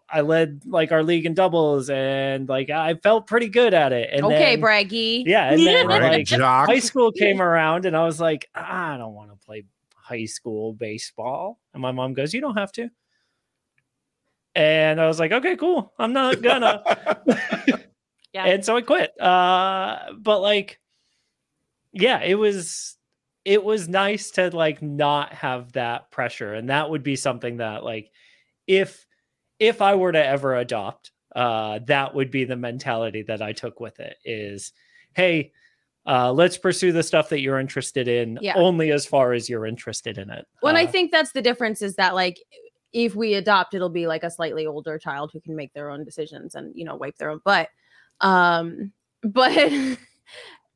I 0.09 0.20
led 0.23 0.62
like 0.66 0.92
our 0.92 1.03
league 1.03 1.27
in 1.27 1.35
doubles, 1.35 1.88
and 1.90 2.49
like 2.49 2.70
I 2.70 2.94
felt 2.94 3.27
pretty 3.27 3.49
good 3.49 3.75
at 3.75 3.92
it. 3.92 4.11
And 4.12 4.25
okay, 4.25 4.57
then, 4.57 4.62
braggy. 4.62 5.25
yeah, 5.27 5.51
and 5.53 5.61
then 5.66 5.87
Right, 5.87 6.03
like 6.18 6.27
jock. 6.27 6.68
high 6.68 6.79
school 6.81 7.12
came 7.12 7.40
around, 7.40 7.87
and 7.87 7.96
I 7.96 8.05
was 8.05 8.20
like, 8.20 8.49
I 8.55 8.96
don't 8.99 9.14
want 9.14 9.31
to 9.31 9.37
play 9.46 9.64
high 9.94 10.25
school 10.27 10.73
baseball. 10.73 11.59
And 11.73 11.81
my 11.83 11.92
mom 11.92 12.14
goes, 12.14 12.35
You 12.35 12.40
don't 12.40 12.57
have 12.57 12.73
to. 12.73 12.90
And 14.54 15.00
I 15.00 15.06
was 15.06 15.18
like, 15.20 15.32
Okay, 15.32 15.56
cool. 15.56 15.92
I'm 15.98 16.12
not 16.12 16.42
gonna. 16.42 16.82
Yeah. 18.32 18.44
And 18.44 18.64
so 18.64 18.76
I 18.76 18.80
quit. 18.82 19.20
Uh, 19.20 20.12
but 20.16 20.38
like, 20.40 20.78
yeah, 21.92 22.22
it 22.22 22.36
was 22.36 22.96
it 23.44 23.64
was 23.64 23.88
nice 23.88 24.30
to 24.32 24.50
like 24.56 24.80
not 24.82 25.32
have 25.32 25.72
that 25.72 26.10
pressure, 26.12 26.54
and 26.54 26.68
that 26.70 26.88
would 26.90 27.02
be 27.02 27.16
something 27.16 27.56
that 27.56 27.82
like 27.82 28.10
if 28.68 29.04
if 29.58 29.82
I 29.82 29.96
were 29.96 30.12
to 30.12 30.24
ever 30.24 30.54
adopt, 30.56 31.10
uh, 31.34 31.80
that 31.86 32.14
would 32.14 32.30
be 32.30 32.44
the 32.44 32.54
mentality 32.56 33.22
that 33.22 33.42
I 33.42 33.52
took 33.52 33.80
with 33.80 33.98
it. 34.00 34.16
Is 34.24 34.72
hey. 35.14 35.50
Uh, 36.06 36.32
let's 36.32 36.56
pursue 36.56 36.92
the 36.92 37.02
stuff 37.02 37.28
that 37.28 37.40
you're 37.40 37.58
interested 37.60 38.08
in 38.08 38.38
Yeah. 38.40 38.54
only 38.56 38.90
as 38.90 39.04
far 39.04 39.34
as 39.34 39.50
you're 39.50 39.66
interested 39.66 40.16
in 40.16 40.30
it. 40.30 40.46
Well, 40.62 40.70
and 40.70 40.78
I 40.78 40.88
Uh, 40.88 40.90
think 40.92 41.12
that's 41.12 41.32
the 41.32 41.42
difference 41.42 41.82
is 41.82 41.96
that 41.96 42.14
like 42.14 42.38
if 42.92 43.14
we 43.14 43.35
adopt, 43.35 43.74
it'll 43.74 43.88
be 43.88 44.07
like 44.07 44.24
a 44.24 44.31
slightly 44.31 44.66
older 44.66 44.98
child 44.98 45.31
who 45.33 45.40
can 45.40 45.55
make 45.57 45.72
their 45.72 45.90
own 45.90 46.05
decisions 46.05 46.55
and 46.55 46.72
you 46.74 46.85
know 46.85 46.96
wipe 46.96 47.16
their 47.18 47.31
own 47.31 47.40
butt. 47.44 47.68
Um, 48.20 48.92
but 49.22 49.70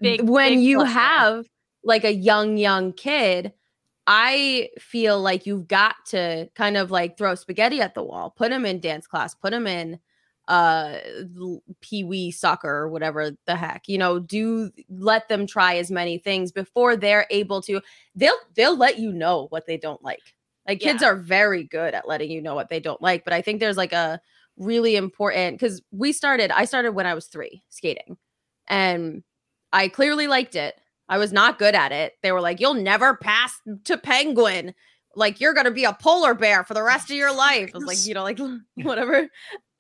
Big- 0.01 0.23
when 0.23 0.55
big 0.55 0.61
you 0.61 0.85
have 0.85 1.47
like 1.83 2.05
a 2.05 2.13
young 2.13 2.57
young 2.57 2.93
kid, 2.93 3.53
I 4.07 4.71
feel 4.79 5.21
like 5.21 5.47
you've 5.47 5.69
got 5.69 5.97
to 6.09 6.49
kind 6.55 6.77
of 6.77 6.91
like 6.91 7.17
throw 7.17 7.35
spaghetti 7.35 7.81
at 7.81 7.95
the 7.95 8.03
wall, 8.03 8.31
put 8.31 8.51
them 8.51 8.67
in 8.67 8.81
dance 8.81 9.07
class, 9.07 9.35
put 9.35 9.51
them 9.51 9.67
in 9.67 9.99
uh 10.47 10.99
l- 11.41 11.63
pee-wee 11.81 12.31
soccer 12.31 12.69
or 12.69 12.91
whatever 12.91 13.31
the 13.47 13.57
heck 13.57 13.89
you 13.89 13.97
know 13.97 14.19
do 14.19 14.71
let 14.91 15.27
them 15.31 15.47
try 15.47 15.77
as 15.77 15.91
many 15.91 16.19
things 16.19 16.53
before 16.53 16.97
they're 16.97 17.27
able 17.31 17.63
to 17.63 17.81
they'll 18.15 18.37
they'll 18.55 18.77
let 18.77 18.99
you 18.99 19.11
know 19.11 19.47
what 19.49 19.67
they 19.67 19.79
don't 19.79 20.03
like 20.05 20.35
like 20.67 20.81
kids 20.81 21.03
Yeah. 21.03 21.09
are 21.09 21.17
very 21.17 21.65
good 21.65 21.95
at 21.95 22.09
letting 22.09 22.31
you 22.31 22.41
know 22.43 22.55
what 22.55 22.69
they 22.69 22.81
don't 22.81 23.01
like 23.03 23.25
but 23.25 23.33
i 23.33 23.43
think 23.43 23.61
there's 23.61 23.77
like 23.77 23.93
a 23.93 24.21
really 24.57 24.97
important 24.97 25.59
because 25.59 25.83
we 25.91 26.13
started 26.13 26.51
i 26.53 26.65
started 26.65 26.93
when 26.93 27.07
i 27.07 27.15
was 27.15 27.27
three 27.27 27.63
skating 27.71 28.17
and 28.69 29.23
i 29.73 29.89
clearly 29.89 30.27
liked 30.27 30.55
it. 30.57 30.75
I 31.07 31.19
was 31.19 31.35
not 31.35 31.59
good 31.59 31.75
at 31.75 31.93
it. 31.93 32.15
They 32.23 32.33
were 32.33 32.41
like 32.41 32.61
you'll 32.61 32.73
never 32.73 33.15
pass 33.15 33.53
to 33.85 33.99
penguin. 33.99 34.75
Like 35.15 35.39
you're 35.39 35.53
gonna 35.53 35.71
be 35.71 35.85
a 35.85 35.93
polar 35.93 36.33
bear 36.33 36.65
for 36.65 36.73
the 36.73 36.83
rest 36.83 37.11
of 37.11 37.17
your 37.17 37.35
life. 37.35 37.71
I 37.75 37.77
was 37.79 37.85
like 37.87 38.07
you 38.07 38.15
know 38.15 38.23
like 38.23 38.39
whatever. 38.77 39.29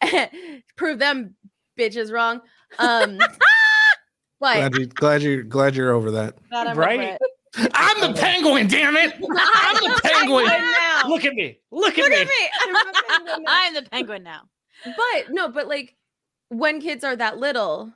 Prove 0.76 0.98
them 0.98 1.34
bitches 1.78 2.12
wrong. 2.12 2.42
Um 2.78 3.16
but 4.40 4.54
glad 4.70 4.74
you 4.76 4.86
glad 4.86 5.22
you're 5.22 5.42
glad 5.44 5.76
you're 5.76 5.92
over 5.92 6.10
that. 6.10 6.36
glad 6.50 6.66
I'm 6.66 6.72
over 6.72 6.80
Right? 6.82 7.18
It. 7.58 7.70
I'm 7.74 8.00
the 8.12 8.18
penguin, 8.18 8.66
damn 8.68 8.96
it! 8.96 9.14
I'm 9.14 9.74
the 9.76 10.00
penguin. 10.04 10.46
now. 10.46 11.02
look 11.08 11.24
at 11.24 11.34
me. 11.34 11.58
Look 11.70 11.98
at 11.98 12.02
Look 12.02 12.10
me. 12.10 12.20
at 12.20 12.26
me. 12.28 12.50
I'm 12.62 12.76
a 12.76 12.92
penguin 13.08 13.42
now. 13.44 13.44
I'm 13.48 13.74
the 13.74 13.82
penguin 13.82 14.22
now. 14.22 14.40
but 14.84 15.30
no, 15.30 15.48
but 15.48 15.68
like 15.68 15.94
when 16.48 16.80
kids 16.80 17.04
are 17.04 17.16
that 17.16 17.38
little, 17.38 17.92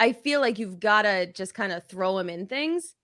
I 0.00 0.12
feel 0.12 0.40
like 0.40 0.58
you've 0.58 0.80
got 0.80 1.02
to 1.02 1.32
just 1.32 1.54
kind 1.54 1.72
of 1.72 1.84
throw 1.86 2.16
them 2.18 2.28
in 2.30 2.46
things 2.46 2.94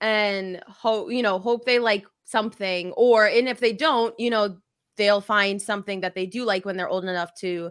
and 0.00 0.62
hope, 0.66 1.10
you 1.12 1.22
know, 1.22 1.38
hope 1.38 1.64
they 1.64 1.78
like 1.78 2.06
something 2.24 2.92
or 2.92 3.26
and 3.26 3.48
if 3.48 3.60
they 3.60 3.72
don't, 3.72 4.18
you 4.18 4.30
know, 4.30 4.56
they'll 4.96 5.20
find 5.20 5.60
something 5.60 6.00
that 6.00 6.14
they 6.14 6.26
do 6.26 6.44
like 6.44 6.64
when 6.64 6.76
they're 6.76 6.88
old 6.88 7.04
enough 7.04 7.34
to 7.40 7.70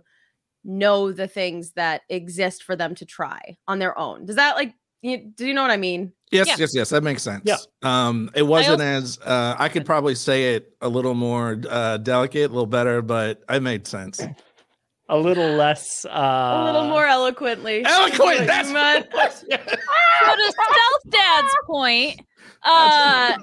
know 0.63 1.11
the 1.11 1.27
things 1.27 1.71
that 1.71 2.01
exist 2.09 2.63
for 2.63 2.75
them 2.75 2.93
to 2.95 3.05
try 3.05 3.57
on 3.67 3.79
their 3.79 3.97
own. 3.97 4.25
Does 4.25 4.35
that 4.35 4.55
like 4.55 4.73
you, 5.01 5.31
do 5.35 5.45
you 5.47 5.53
know 5.53 5.61
what 5.61 5.71
I 5.71 5.77
mean? 5.77 6.11
Yes, 6.31 6.47
Yeah. 6.47 6.55
yes, 6.59 6.75
yes. 6.75 6.89
That 6.89 7.03
makes 7.03 7.23
sense. 7.23 7.41
Yeah. 7.45 7.57
Um, 7.81 8.29
it 8.35 8.43
wasn't 8.43 8.81
also- 8.81 8.83
as 8.83 9.19
uh, 9.25 9.55
I 9.57 9.69
could 9.69 9.85
probably 9.85 10.15
say 10.15 10.55
it 10.55 10.73
a 10.81 10.89
little 10.89 11.13
more 11.15 11.59
uh, 11.69 11.97
delicate, 11.97 12.45
a 12.51 12.53
little 12.53 12.65
better, 12.67 13.01
but 13.01 13.41
it 13.49 13.61
made 13.61 13.87
sense. 13.87 14.21
A 15.11 15.17
little 15.17 15.49
less. 15.55 16.05
Uh, 16.05 16.09
A 16.11 16.65
little 16.65 16.87
more 16.87 17.07
eloquently. 17.07 17.83
Eloquent. 17.83 18.19
What 18.19 18.45
That's 18.45 18.67
you 18.67 18.73
meant. 18.75 19.07
So 19.11 19.47
to 19.57 20.53
Stealth 20.53 21.09
Dad's 21.09 21.55
point, 21.65 22.21
uh, 22.63 23.37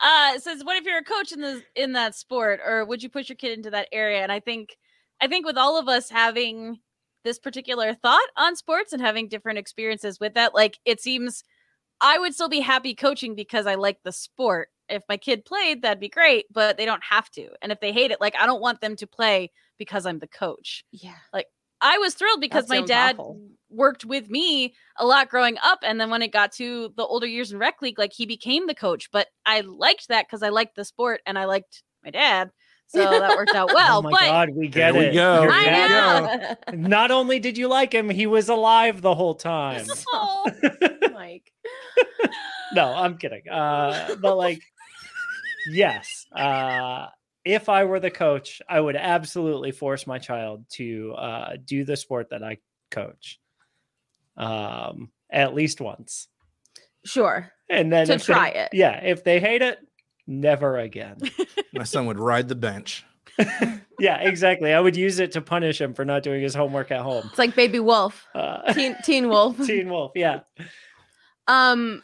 uh, 0.01 0.39
says, 0.39 0.65
"What 0.65 0.77
if 0.79 0.85
you're 0.85 0.99
a 0.99 1.05
coach 1.05 1.33
in 1.33 1.41
the 1.41 1.63
in 1.75 1.93
that 1.93 2.15
sport, 2.15 2.61
or 2.65 2.85
would 2.87 3.03
you 3.03 3.11
push 3.11 3.29
your 3.29 3.37
kid 3.37 3.53
into 3.59 3.71
that 3.71 3.89
area?" 3.93 4.23
And 4.23 4.33
I 4.33 4.41
think, 4.41 4.77
I 5.21 5.27
think 5.27 5.45
with 5.45 5.59
all 5.59 5.79
of 5.79 5.89
us 5.89 6.09
having 6.09 6.79
this 7.25 7.39
particular 7.39 7.95
thought 7.95 8.29
on 8.37 8.57
sports 8.57 8.93
and 8.93 9.03
having 9.03 9.29
different 9.29 9.59
experiences 9.59 10.21
with 10.21 10.35
that, 10.35 10.55
like 10.55 10.79
it 10.85 11.01
seems, 11.01 11.45
I 12.01 12.19
would 12.19 12.35
still 12.35 12.49
be 12.49 12.61
happy 12.61 12.95
coaching 12.95 13.35
because 13.35 13.67
I 13.67 13.75
like 13.75 13.99
the 14.05 14.13
sport. 14.13 14.69
If 14.89 15.03
my 15.09 15.17
kid 15.17 15.45
played, 15.45 15.83
that'd 15.83 16.01
be 16.01 16.09
great, 16.09 16.47
but 16.51 16.77
they 16.77 16.87
don't 16.87 17.03
have 17.05 17.31
to. 17.33 17.49
And 17.61 17.73
if 17.73 17.81
they 17.81 17.93
hate 17.93 18.11
it, 18.11 18.21
like 18.21 18.35
I 18.39 18.47
don't 18.47 18.63
want 18.63 18.81
them 18.81 18.97
to 18.97 19.07
play 19.07 19.51
because 19.79 20.07
I'm 20.07 20.19
the 20.19 20.29
coach. 20.29 20.85
Yeah. 20.93 21.17
Like 21.33 21.47
I 21.81 21.99
was 21.99 22.15
thrilled 22.15 22.41
because 22.41 22.69
my 22.69 22.81
dad 22.81 23.17
awful. 23.19 23.41
worked 23.71 24.05
with 24.05 24.31
me 24.31 24.75
a 24.97 25.07
lot 25.07 25.29
growing 25.29 25.57
up. 25.63 25.81
And 25.83 26.01
then 26.01 26.11
when 26.11 26.23
it 26.23 26.33
got 26.33 26.53
to 26.53 26.93
the 26.97 27.05
older 27.05 27.27
years 27.27 27.53
in 27.53 27.59
rec 27.59 27.81
league, 27.83 27.99
like 27.99 28.13
he 28.13 28.27
became 28.27 28.67
the 28.67 28.75
coach. 28.75 29.11
But 29.13 29.29
I 29.47 29.61
liked 29.61 30.09
that 30.09 30.27
because 30.27 30.43
I 30.43 30.49
liked 30.49 30.75
the 30.75 30.85
sport 30.85 31.21
and 31.27 31.39
I 31.39 31.45
liked 31.45 31.83
my 32.03 32.11
dad. 32.11 32.51
So 32.89 32.99
that 33.01 33.37
worked 33.37 33.55
out 33.55 33.69
well. 33.75 33.99
oh 33.99 34.03
my 34.03 34.11
but 34.11 34.21
god, 34.21 34.51
we 34.55 34.69
get 34.69 34.93
There 34.93 35.01
we 35.03 35.07
it. 35.09 35.13
go. 35.15 35.43
Your 35.43 35.53
I 35.53 35.65
dad- 35.65 36.59
know. 36.73 36.75
Not 36.89 37.11
only 37.11 37.39
did 37.39 37.59
you 37.59 37.69
like 37.69 37.93
him, 37.93 38.09
he 38.11 38.27
was 38.27 38.49
alive 38.49 39.03
the 39.03 39.15
whole 39.15 39.35
time. 39.35 39.87
Oh, 40.13 40.51
Mike. 41.13 41.53
no, 42.75 42.87
I'm 42.95 43.19
kidding. 43.19 43.49
Uh, 43.49 44.15
but 44.21 44.37
like, 44.37 44.63
yes, 45.71 46.27
uh, 46.35 47.07
if 47.45 47.69
I 47.69 47.85
were 47.85 48.01
the 48.01 48.11
coach, 48.11 48.63
I 48.69 48.81
would 48.81 48.97
absolutely 48.97 49.71
force 49.73 50.07
my 50.07 50.19
child 50.19 50.65
to 50.73 51.13
uh, 51.15 51.57
do 51.65 51.85
the 51.85 51.97
sport 51.97 52.31
that 52.31 52.43
I 52.43 52.59
coach, 52.91 53.39
um, 54.37 55.11
at 55.31 55.55
least 55.55 55.81
once, 55.81 56.29
Sure. 57.05 57.51
and 57.69 57.93
then 57.93 58.07
To 58.07 58.15
if 58.15 58.27
they- 58.27 58.33
try 58.33 58.49
it. 58.49 58.71
Yeah, 58.73 58.99
if 59.05 59.25
they 59.25 59.41
hate 59.41 59.63
it, 59.63 59.79
never 60.29 60.79
again. 60.79 61.17
My 61.73 61.85
son 61.85 62.07
would 62.07 62.21
ride 62.21 62.49
the 62.49 62.55
bench. 62.55 63.05
yeah, 63.99 64.19
exactly. 64.21 64.73
I 64.73 64.81
would 64.81 64.97
use 64.97 65.19
it 65.19 65.33
to 65.33 65.41
punish 65.41 65.81
him 65.81 65.95
for 65.95 66.05
not 66.05 66.23
doing 66.23 66.43
his 66.43 66.55
homework 66.55 66.91
at 66.91 67.01
home. 67.01 67.27
It's 67.31 67.39
like 67.39 67.55
Baby 67.57 67.81
Wolf, 67.81 68.27
Uh, 68.35 68.73
Teen 68.75 68.97
Teen 69.05 69.29
Wolf. 69.29 69.65
Teen 69.65 69.89
Wolf, 69.89 70.13
yeah. 70.15 70.41
Um, 71.47 72.03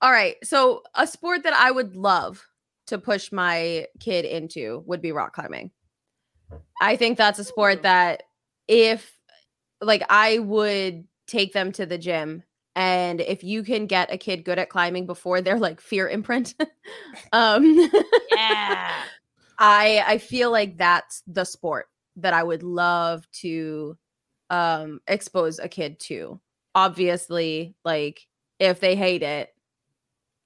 all 0.00 0.10
right. 0.10 0.36
So 0.42 0.82
a 0.94 1.06
sport 1.06 1.44
that 1.44 1.52
I 1.54 1.70
would 1.70 1.94
love 1.94 2.44
to 2.86 2.98
push 2.98 3.30
my 3.32 3.86
kid 4.00 4.24
into 4.24 4.82
would 4.86 5.00
be 5.00 5.12
rock 5.12 5.34
climbing. 5.34 5.70
I 6.80 6.96
think 6.96 7.16
that's 7.16 7.38
a 7.38 7.44
sport 7.44 7.82
that 7.82 8.24
if 8.66 9.16
like 9.80 10.02
I 10.08 10.38
would 10.38 11.06
take 11.26 11.52
them 11.52 11.72
to 11.72 11.86
the 11.86 11.98
gym 11.98 12.42
and 12.74 13.20
if 13.20 13.44
you 13.44 13.62
can 13.62 13.86
get 13.86 14.12
a 14.12 14.16
kid 14.16 14.44
good 14.44 14.58
at 14.58 14.70
climbing 14.70 15.06
before 15.06 15.40
they're 15.40 15.58
like 15.58 15.80
fear 15.80 16.08
imprint 16.08 16.54
um 17.32 17.90
yeah. 18.30 19.02
I 19.58 20.04
I 20.06 20.18
feel 20.18 20.50
like 20.50 20.76
that's 20.76 21.22
the 21.26 21.44
sport 21.44 21.86
that 22.16 22.34
I 22.34 22.42
would 22.42 22.62
love 22.62 23.30
to 23.40 23.96
um 24.50 25.00
expose 25.06 25.58
a 25.58 25.68
kid 25.68 26.00
to. 26.00 26.40
Obviously, 26.74 27.76
like 27.84 28.26
if 28.58 28.80
they 28.80 28.96
hate 28.96 29.22
it, 29.22 29.50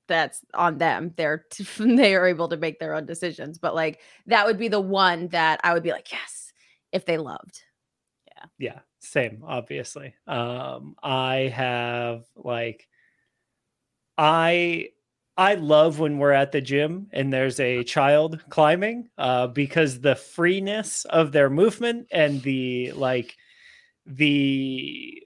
that's 0.09 0.41
on 0.55 0.79
them. 0.79 1.13
They're 1.17 1.45
they 1.79 2.15
are 2.15 2.27
able 2.27 2.49
to 2.49 2.57
make 2.57 2.79
their 2.79 2.95
own 2.95 3.07
decisions. 3.07 3.59
But 3.59 3.75
like 3.75 4.01
that 4.27 4.47
would 4.47 4.59
be 4.59 4.69
the 4.69 4.81
one 4.81 5.29
that 5.29 5.61
I 5.65 5.73
would 5.73 5.83
be 5.83 5.93
like, 5.93 6.13
yes, 6.13 6.53
if 6.93 7.07
they 7.07 7.19
loved. 7.19 7.63
Yeah. 8.59 8.81
Same 9.01 9.43
obviously. 9.47 10.15
Um 10.27 10.97
i 11.03 11.53
have 11.55 12.25
like 12.35 12.89
i 14.19 14.89
i 15.37 15.55
love 15.55 15.99
when 15.99 16.19
we're 16.19 16.33
at 16.33 16.53
the 16.53 16.61
gym 16.61 17.09
and 17.13 17.33
there's 17.33 17.61
a 17.61 17.85
child 17.85 18.43
climbing 18.49 19.09
uh 19.19 19.47
because 19.47 20.01
the 20.01 20.17
freeness 20.17 21.05
of 21.07 21.33
their 21.33 21.51
movement 21.51 22.07
and 22.11 22.43
the 22.43 22.93
like 22.93 23.37
the 24.07 25.23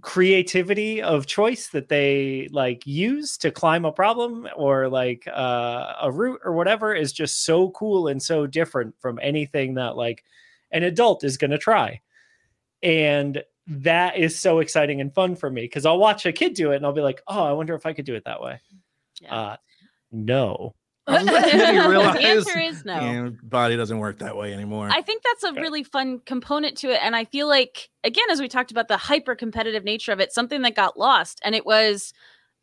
creativity 0.00 1.00
of 1.00 1.26
choice 1.26 1.68
that 1.68 1.88
they 1.88 2.48
like 2.50 2.86
use 2.86 3.38
to 3.38 3.50
climb 3.50 3.84
a 3.84 3.92
problem 3.92 4.48
or 4.56 4.88
like 4.88 5.26
uh, 5.28 5.94
a 6.02 6.10
route 6.10 6.40
or 6.44 6.52
whatever 6.52 6.94
is 6.94 7.12
just 7.12 7.44
so 7.44 7.70
cool 7.70 8.08
and 8.08 8.20
so 8.20 8.46
different 8.46 8.94
from 9.00 9.20
anything 9.22 9.74
that 9.74 9.96
like 9.96 10.24
an 10.72 10.82
adult 10.82 11.22
is 11.22 11.36
going 11.36 11.52
to 11.52 11.58
try 11.58 12.00
and 12.84 13.42
that 13.66 14.18
is 14.18 14.38
so 14.38 14.58
exciting 14.60 15.00
and 15.00 15.12
fun 15.14 15.34
for 15.34 15.50
me 15.50 15.62
because 15.62 15.86
I'll 15.86 15.98
watch 15.98 16.26
a 16.26 16.32
kid 16.32 16.52
do 16.54 16.72
it 16.72 16.76
and 16.76 16.84
I'll 16.86 16.92
be 16.92 17.00
like, 17.00 17.22
oh, 17.26 17.42
I 17.42 17.52
wonder 17.52 17.74
if 17.74 17.86
I 17.86 17.94
could 17.94 18.04
do 18.04 18.14
it 18.14 18.24
that 18.26 18.40
way. 18.42 18.60
Yeah. 19.22 19.34
Uh, 19.34 19.56
no. 20.12 20.74
I'm 21.06 21.24
letting 21.26 21.74
you 21.74 21.88
realize- 21.88 22.14
the 22.16 22.26
answer 22.26 22.58
is 22.58 22.84
no. 22.84 22.94
Yeah, 23.00 23.28
body 23.42 23.76
doesn't 23.76 23.98
work 23.98 24.18
that 24.18 24.36
way 24.36 24.52
anymore. 24.54 24.88
I 24.92 25.00
think 25.02 25.22
that's 25.22 25.44
a 25.44 25.48
Okay. 25.48 25.60
really 25.60 25.82
fun 25.82 26.20
component 26.26 26.76
to 26.78 26.90
it. 26.90 26.98
And 27.02 27.16
I 27.16 27.24
feel 27.24 27.48
like, 27.48 27.90
again, 28.04 28.24
as 28.30 28.40
we 28.40 28.48
talked 28.48 28.70
about 28.70 28.88
the 28.88 28.96
hyper 28.96 29.34
competitive 29.34 29.84
nature 29.84 30.12
of 30.12 30.20
it, 30.20 30.32
something 30.32 30.62
that 30.62 30.74
got 30.74 30.98
lost. 30.98 31.40
And 31.44 31.54
it 31.54 31.64
was, 31.66 32.12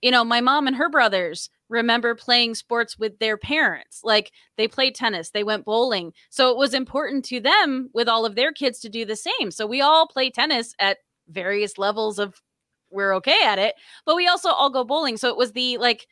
you 0.01 0.11
know, 0.11 0.23
my 0.23 0.41
mom 0.41 0.67
and 0.67 0.75
her 0.75 0.89
brothers 0.89 1.49
remember 1.69 2.15
playing 2.15 2.55
sports 2.55 2.97
with 2.97 3.19
their 3.19 3.37
parents. 3.37 4.01
Like 4.03 4.31
they 4.57 4.67
played 4.67 4.95
tennis, 4.95 5.29
they 5.29 5.43
went 5.43 5.65
bowling. 5.65 6.13
So 6.29 6.51
it 6.51 6.57
was 6.57 6.73
important 6.73 7.23
to 7.25 7.39
them 7.39 7.89
with 7.93 8.09
all 8.09 8.25
of 8.25 8.35
their 8.35 8.51
kids 8.51 8.79
to 8.79 8.89
do 8.89 9.05
the 9.05 9.15
same. 9.15 9.51
So 9.51 9.65
we 9.65 9.81
all 9.81 10.07
play 10.07 10.29
tennis 10.29 10.73
at 10.79 10.97
various 11.29 11.77
levels 11.77 12.19
of 12.19 12.41
we're 12.89 13.15
okay 13.15 13.39
at 13.45 13.57
it, 13.57 13.75
but 14.05 14.15
we 14.17 14.27
also 14.27 14.49
all 14.49 14.69
go 14.69 14.83
bowling. 14.83 15.15
So 15.17 15.29
it 15.29 15.37
was 15.37 15.53
the 15.53 15.77
like, 15.77 16.07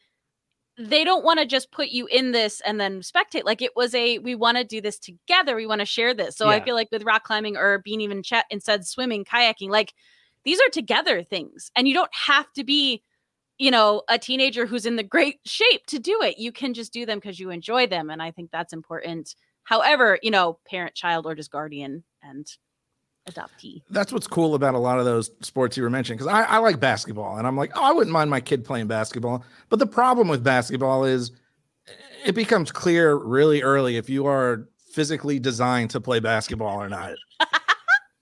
they 0.78 1.04
don't 1.04 1.26
want 1.26 1.40
to 1.40 1.46
just 1.46 1.74
put 1.74 1.90
you 1.90 2.06
in 2.06 2.32
this 2.32 2.62
and 2.62 2.80
then 2.80 3.02
spectate. 3.02 3.44
Like 3.44 3.62
it 3.62 3.76
was 3.76 3.94
a, 3.94 4.20
we 4.20 4.34
want 4.34 4.58
to 4.58 4.64
do 4.64 4.80
this 4.80 4.98
together. 4.98 5.58
We 5.58 5.68
want 5.68 5.80
to 5.80 5.86
share 5.86 6.14
this. 6.14 6.38
So 6.38 6.48
I 6.48 6.62
feel 6.64 6.76
like 6.76 6.88
with 6.90 7.04
rock 7.04 7.26
climbing 7.26 7.58
or 7.58 7.80
being 7.80 8.00
even 8.00 8.24
chat 8.24 8.46
instead 8.50 8.88
swimming, 8.88 9.26
kayaking, 9.26 9.72
like 9.72 9.94
these 10.46 10.62
are 10.62 10.70
together 10.70 11.22
things. 11.22 11.70
And 11.76 11.86
you 11.86 11.94
don't 11.94 12.14
have 12.14 12.50
to 12.54 12.64
be, 12.64 13.04
you 13.60 13.70
know, 13.70 14.02
a 14.08 14.18
teenager 14.18 14.66
who's 14.66 14.86
in 14.86 14.96
the 14.96 15.04
great 15.04 15.40
shape 15.46 15.86
to 15.88 16.00
do 16.00 16.22
it. 16.24 16.40
You 16.40 16.52
can 16.52 16.74
just 16.74 16.94
do 16.94 17.06
them 17.06 17.20
because 17.20 17.40
you 17.40 17.50
enjoy 17.52 17.86
them. 17.88 18.10
And 18.10 18.22
I 18.22 18.32
think 18.32 18.50
that's 18.52 18.74
important. 18.74 19.36
However, 19.66 20.18
you 20.24 20.32
know, 20.32 20.58
parent, 20.66 20.96
child, 20.96 21.26
or 21.26 21.36
just 21.36 21.52
guardian 21.52 22.04
and 22.24 22.48
adoptee. 23.30 23.84
That's 23.90 24.12
what's 24.12 24.28
cool 24.28 24.56
about 24.56 24.74
a 24.76 24.80
lot 24.80 24.98
of 24.98 25.06
those 25.06 25.30
sports 25.42 25.76
you 25.78 25.84
were 25.84 25.90
mentioning. 25.90 26.18
Because 26.18 26.34
I, 26.34 26.44
I 26.44 26.58
like 26.60 26.80
basketball, 26.80 27.38
and 27.38 27.46
I'm 27.46 27.58
like, 27.58 27.72
oh, 27.76 27.84
I 27.84 27.92
wouldn't 27.92 28.14
mind 28.14 28.30
my 28.30 28.40
kid 28.40 28.64
playing 28.64 28.88
basketball. 28.88 29.44
But 29.68 29.80
the 29.80 29.86
problem 29.86 30.30
with 30.30 30.44
basketball 30.44 31.04
is 31.04 31.32
it 32.26 32.34
becomes 32.34 32.72
clear 32.72 33.16
really 33.16 33.62
early 33.62 33.98
if 33.98 34.10
you 34.10 34.26
are 34.26 34.70
physically 34.94 35.38
designed 35.38 35.92
to 35.92 36.02
play 36.02 36.20
basketball 36.20 36.82
or 36.82 36.90
not. 36.90 37.14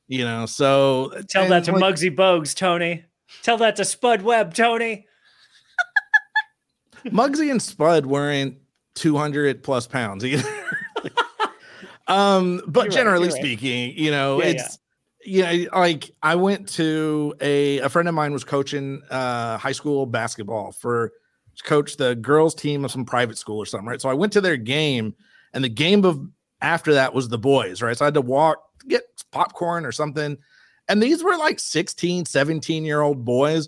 you 0.07 0.25
know, 0.25 0.45
so 0.47 1.13
Tell 1.29 1.47
that 1.47 1.63
to 1.65 1.73
like- 1.73 1.81
Muggsy 1.81 2.13
Bogues, 2.13 2.55
Tony. 2.55 3.05
Tell 3.43 3.57
that 3.57 3.75
to 3.75 3.85
Spud 3.85 4.23
Webb, 4.23 4.53
Tony. 4.53 5.05
Muggsy 7.05 7.51
and 7.51 7.61
Spud 7.61 8.05
weren't 8.05 8.57
200 8.95 9.63
plus 9.63 9.87
pounds 9.87 10.25
either. 10.25 10.47
um, 12.07 12.61
but 12.67 12.85
You're 12.85 12.91
generally 12.93 13.27
you're 13.27 13.33
right. 13.33 13.41
speaking, 13.41 13.93
you 13.97 14.11
know, 14.11 14.39
Yeah, 14.41 14.45
yeah. 14.45 14.51
it's 14.51 14.79
yeah, 15.25 15.65
like 15.73 16.11
I 16.23 16.35
went 16.35 16.69
to 16.69 17.35
a 17.41 17.79
a 17.79 17.89
friend 17.89 18.07
of 18.07 18.15
mine 18.15 18.31
was 18.31 18.43
coaching 18.45 19.01
uh 19.09 19.57
high 19.57 19.73
school 19.73 20.05
basketball 20.05 20.71
for 20.71 21.11
coach 21.63 21.97
the 21.97 22.15
girls 22.15 22.55
team 22.55 22.85
of 22.85 22.91
some 22.91 23.03
private 23.03 23.37
school 23.37 23.57
or 23.57 23.65
something, 23.65 23.87
right? 23.87 23.99
So 23.99 24.09
I 24.09 24.13
went 24.13 24.31
to 24.33 24.41
their 24.41 24.57
game 24.57 25.15
and 25.53 25.63
the 25.63 25.69
game 25.69 26.05
of 26.05 26.19
after 26.61 26.93
that 26.93 27.13
was 27.13 27.27
the 27.27 27.37
boys, 27.37 27.81
right? 27.81 27.97
So 27.97 28.05
I 28.05 28.07
had 28.07 28.13
to 28.13 28.21
walk 28.21 28.59
get 28.87 29.03
popcorn 29.31 29.85
or 29.85 29.91
something. 29.91 30.37
And 30.87 31.03
these 31.03 31.21
were 31.23 31.35
like 31.35 31.59
16, 31.59 32.23
17 32.25 32.85
year 32.85 33.01
old 33.01 33.25
boys 33.25 33.67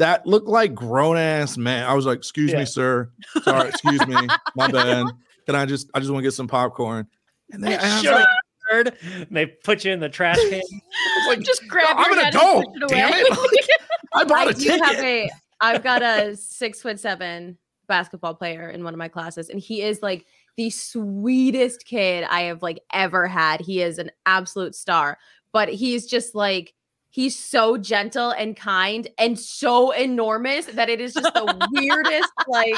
that 0.00 0.26
looked 0.26 0.48
like 0.48 0.74
grown 0.74 1.16
ass 1.16 1.56
man. 1.56 1.86
I 1.88 1.94
was 1.94 2.04
like, 2.06 2.18
excuse 2.18 2.50
Yeah. 2.50 2.58
me, 2.58 2.64
sir. 2.64 3.10
Sorry, 3.42 3.68
excuse 3.68 4.04
me. 4.06 4.16
My 4.56 4.66
bad. 4.72 5.06
Can 5.46 5.54
I 5.54 5.64
just 5.66 5.88
I 5.94 6.00
just 6.00 6.10
want 6.10 6.22
to 6.22 6.26
get 6.26 6.32
some 6.34 6.48
popcorn? 6.48 7.06
And 7.52 7.62
they 7.62 7.74
and 7.74 7.82
I 7.82 7.96
was 7.96 8.04
like. 8.10 8.28
And 8.72 9.26
they 9.32 9.46
put 9.46 9.84
you 9.84 9.92
in 9.92 9.98
the 9.98 10.08
trash 10.08 10.36
can. 10.36 10.54
I 10.54 11.18
was 11.18 11.26
like, 11.36 11.40
Just 11.44 11.66
grab 11.66 11.96
I'm 11.96 12.10
your 12.10 12.18
an 12.20 12.24
head 12.26 12.34
adult, 12.36 12.64
and 12.66 12.82
push 12.82 12.92
it 12.92 12.94
damn 12.94 13.08
away. 13.12 13.20
it. 13.20 13.80
I 14.14 14.24
bought 14.24 14.46
I 14.46 14.50
a 14.50 14.54
do 14.54 14.64
ticket. 14.64 14.84
have 14.84 14.98
a 15.04 15.30
I've 15.60 15.82
got 15.82 16.02
a 16.02 16.36
six 16.36 16.80
foot 16.80 17.00
seven 17.00 17.58
basketball 17.88 18.34
player 18.34 18.70
in 18.70 18.84
one 18.84 18.94
of 18.94 18.98
my 18.98 19.08
classes, 19.08 19.48
and 19.50 19.58
he 19.60 19.82
is 19.82 20.02
like 20.02 20.24
the 20.56 20.70
sweetest 20.70 21.84
kid 21.84 22.24
I 22.30 22.42
have 22.42 22.62
like 22.62 22.80
ever 22.92 23.26
had. 23.26 23.60
He 23.60 23.82
is 23.82 23.98
an 23.98 24.10
absolute 24.24 24.74
star, 24.76 25.18
but 25.52 25.68
he's 25.68 26.06
just 26.06 26.34
like 26.36 26.72
he's 27.10 27.38
so 27.38 27.76
gentle 27.76 28.30
and 28.30 28.56
kind 28.56 29.08
and 29.18 29.38
so 29.38 29.90
enormous 29.90 30.66
that 30.66 30.88
it 30.88 31.00
is 31.00 31.14
just 31.14 31.34
the 31.34 31.68
weirdest 31.72 32.32
like 32.48 32.76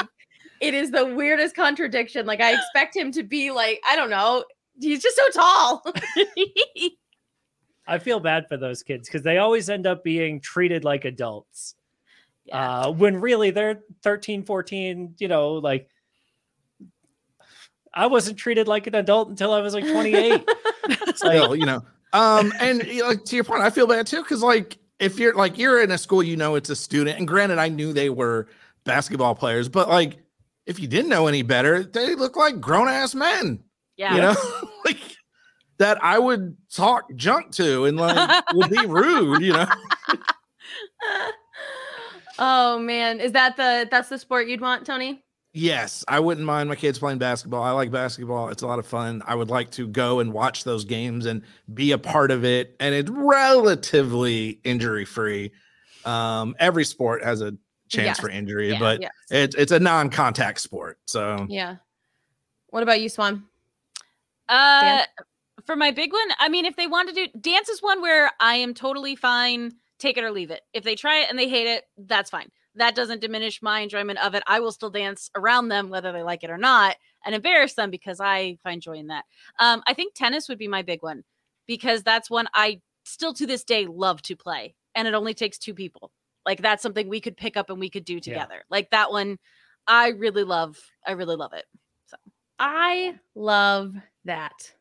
it 0.59 0.73
is 0.73 0.91
the 0.91 1.05
weirdest 1.05 1.55
contradiction. 1.55 2.25
Like 2.25 2.41
I 2.41 2.53
expect 2.53 2.95
him 2.95 3.11
to 3.13 3.23
be 3.23 3.51
like, 3.51 3.81
I 3.87 3.95
don't 3.95 4.09
know, 4.09 4.43
he's 4.79 5.01
just 5.01 5.15
so 5.15 5.29
tall. 5.29 5.83
I 7.87 7.99
feel 7.99 8.21
bad 8.21 8.47
for 8.47 8.55
those 8.55 8.81
kids 8.81 9.09
because 9.09 9.23
they 9.23 9.39
always 9.39 9.69
end 9.69 9.85
up 9.85 10.05
being 10.05 10.39
treated 10.39 10.85
like 10.85 11.03
adults. 11.03 11.75
Yeah. 12.45 12.79
Uh, 12.79 12.91
when 12.91 13.19
really 13.19 13.51
they're 13.51 13.81
13, 14.03 14.43
14, 14.43 15.15
you 15.19 15.27
know, 15.27 15.53
like 15.53 15.89
I 17.93 18.07
wasn't 18.07 18.37
treated 18.37 18.67
like 18.67 18.87
an 18.87 18.95
adult 18.95 19.29
until 19.29 19.53
I 19.53 19.61
was 19.61 19.73
like 19.73 19.85
28. 19.85 20.49
It's 20.85 21.23
like, 21.23 21.37
Still, 21.37 21.55
you 21.55 21.65
know. 21.65 21.81
Um, 22.13 22.53
and 22.59 22.87
like 22.99 23.25
to 23.25 23.35
your 23.35 23.43
point, 23.43 23.61
I 23.61 23.69
feel 23.69 23.87
bad 23.87 24.07
too 24.07 24.21
because 24.21 24.43
like 24.43 24.77
if 24.99 25.19
you're 25.19 25.33
like 25.33 25.57
you're 25.57 25.81
in 25.81 25.91
a 25.91 25.97
school, 25.97 26.23
you 26.23 26.37
know 26.37 26.55
it's 26.55 26.69
a 26.69 26.75
student, 26.75 27.17
and 27.17 27.27
granted, 27.27 27.57
I 27.57 27.69
knew 27.69 27.91
they 27.91 28.09
were 28.09 28.47
basketball 28.83 29.35
players, 29.35 29.67
but 29.67 29.89
like 29.89 30.17
if 30.65 30.79
you 30.79 30.87
didn't 30.87 31.09
know 31.09 31.27
any 31.27 31.41
better, 31.41 31.83
they 31.83 32.15
look 32.15 32.37
like 32.37 32.61
grown 32.61 32.87
ass 32.87 33.15
men. 33.15 33.63
yeah. 33.97 34.15
You 34.15 34.21
know, 34.21 34.35
like 34.85 34.99
that 35.79 36.03
I 36.03 36.19
would 36.19 36.55
talk 36.73 37.13
junk 37.15 37.51
to 37.53 37.85
and 37.85 37.97
like 37.97 38.45
would 38.53 38.69
be 38.69 38.85
rude. 38.85 39.41
You 39.41 39.53
know, 39.53 39.67
oh 42.39 42.79
man, 42.79 43.19
is 43.19 43.31
that 43.31 43.57
the 43.57 43.87
that's 43.89 44.09
the 44.09 44.19
sport 44.19 44.47
you'd 44.47 44.61
want, 44.61 44.85
Tony? 44.85 45.23
Yes, 45.53 46.03
I 46.07 46.19
wouldn't 46.19 46.45
mind 46.45 46.67
my 46.69 46.75
kids 46.75 46.99
playing 46.99 47.19
basketball. 47.19 47.63
I 47.63 47.71
like 47.71 47.91
basketball; 47.91 48.49
it's 48.49 48.63
a 48.63 48.67
lot 48.67 48.79
of 48.79 48.85
fun. 48.85 49.21
I 49.25 49.35
would 49.35 49.49
like 49.49 49.71
to 49.71 49.87
go 49.87 50.19
and 50.19 50.33
watch 50.33 50.63
those 50.63 50.83
games 50.85 51.25
and 51.25 51.41
be 51.73 51.91
a 51.91 51.97
part 51.97 52.31
of 52.31 52.43
it, 52.43 52.75
and 52.79 52.93
it's 52.93 53.09
relatively 53.09 54.59
injury 54.63 55.05
free. 55.05 55.51
Um, 56.05 56.55
every 56.59 56.83
sport 56.83 57.23
has 57.23 57.41
a 57.41 57.51
chance 57.89 58.17
Yes. 58.17 58.19
for 58.19 58.29
injury, 58.29 58.71
Yeah. 58.71 58.79
but 58.79 59.01
Yes. 59.01 59.11
it's 59.29 59.55
it's 59.55 59.71
a 59.71 59.79
non-contact 59.79 60.59
sport. 60.59 60.99
So 61.05 61.45
Yeah. 61.49 61.77
What 62.69 62.83
about 62.83 62.99
you, 63.01 63.07
Swan? 63.09 63.43
Uh, 64.49 64.81
Dan? 64.81 65.05
for 65.65 65.75
my 65.75 65.91
big 65.91 66.11
one, 66.11 66.27
I 66.39 66.49
mean, 66.49 66.65
if 66.65 66.75
they 66.75 66.87
want 66.87 67.07
to 67.09 67.15
do 67.15 67.27
dance, 67.39 67.69
is 67.69 67.81
one 67.81 68.01
where 68.01 68.31
I 68.39 68.55
am 68.55 68.73
totally 68.73 69.15
fine. 69.15 69.73
Take 69.99 70.17
it 70.17 70.23
or 70.23 70.31
leave 70.31 70.51
it. 70.51 70.61
If 70.73 70.83
they 70.83 70.95
try 70.95 71.19
it 71.19 71.29
and 71.29 71.37
they 71.39 71.47
hate 71.47 71.67
it, 71.67 71.85
that's 71.97 72.29
fine. 72.29 72.51
That 72.75 72.95
doesn't 72.95 73.21
diminish 73.21 73.61
my 73.61 73.81
enjoyment 73.81 74.19
of 74.19 74.33
it. 74.33 74.43
I 74.47 74.59
will 74.59 74.71
still 74.71 74.89
dance 74.89 75.29
around 75.35 75.67
them, 75.67 75.89
whether 75.89 76.11
they 76.11 76.23
like 76.23 76.43
it 76.43 76.49
or 76.49 76.57
not, 76.57 76.95
and 77.25 77.35
embarrass 77.35 77.73
them 77.73 77.91
because 77.91 78.19
I 78.19 78.57
find 78.63 78.81
joy 78.81 78.93
in 78.93 79.07
that. 79.07 79.25
Um, 79.59 79.83
I 79.87 79.93
think 79.93 80.13
tennis 80.13 80.49
would 80.49 80.57
be 80.57 80.67
my 80.67 80.81
big 80.81 81.03
one 81.03 81.23
because 81.67 82.03
that's 82.03 82.29
one 82.29 82.47
I 82.53 82.81
still 83.03 83.33
to 83.35 83.45
this 83.45 83.63
day 83.63 83.85
love 83.85 84.21
to 84.23 84.35
play, 84.35 84.75
and 84.95 85.07
it 85.07 85.13
only 85.13 85.33
takes 85.33 85.57
two 85.57 85.73
people. 85.73 86.11
Like 86.45 86.61
that's 86.61 86.83
something 86.83 87.07
we 87.07 87.21
could 87.21 87.37
pick 87.37 87.55
up 87.55 87.69
and 87.69 87.79
we 87.79 87.89
could 87.89 88.05
do 88.05 88.19
together. 88.19 88.63
Like 88.69 88.89
that 88.89 89.11
one, 89.11 89.37
I 89.87 90.09
really 90.09 90.43
love. 90.43 90.77
I 91.05 91.13
really 91.13 91.35
love 91.35 91.53
it. 91.53 91.65
So 92.07 92.17
I 92.59 93.15
love 93.35 93.93
that. 94.25 94.73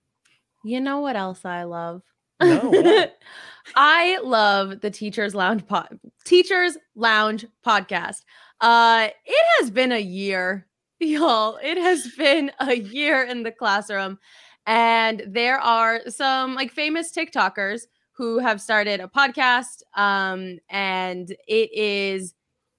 You 0.65 0.81
know 0.81 1.01
what 1.01 1.17
else 1.17 1.45
I 1.45 1.65
love? 1.65 2.03
No. 2.43 3.07
I 3.77 4.19
love 4.23 4.81
the 4.81 4.91
Teachers 4.91 5.35
Lounge 5.35 5.67
pod 5.67 5.99
Teachers 6.25 6.77
Lounge 6.95 7.47
podcast. 7.65 8.23
Uh 8.61 9.09
it 9.25 9.47
has 9.59 9.71
been 9.71 9.93
a 9.93 9.99
year, 9.99 10.67
y'all. 11.01 11.59
It 11.63 11.79
has 11.79 12.09
been 12.17 12.51
a 12.61 12.75
year 12.75 13.23
in 13.23 13.43
the 13.43 13.53
classroom. 13.53 14.19
And 14.67 15.23
there 15.27 15.59
are 15.59 16.01
some 16.09 16.55
like 16.55 16.73
famous 16.73 17.13
TikTokers 17.13 17.83
who 18.13 18.39
have 18.39 18.61
started 18.61 19.01
a 19.01 19.09
podcast. 19.09 19.83
Um, 19.97 20.59
and 20.69 21.29
it 21.49 21.73
is 21.73 22.35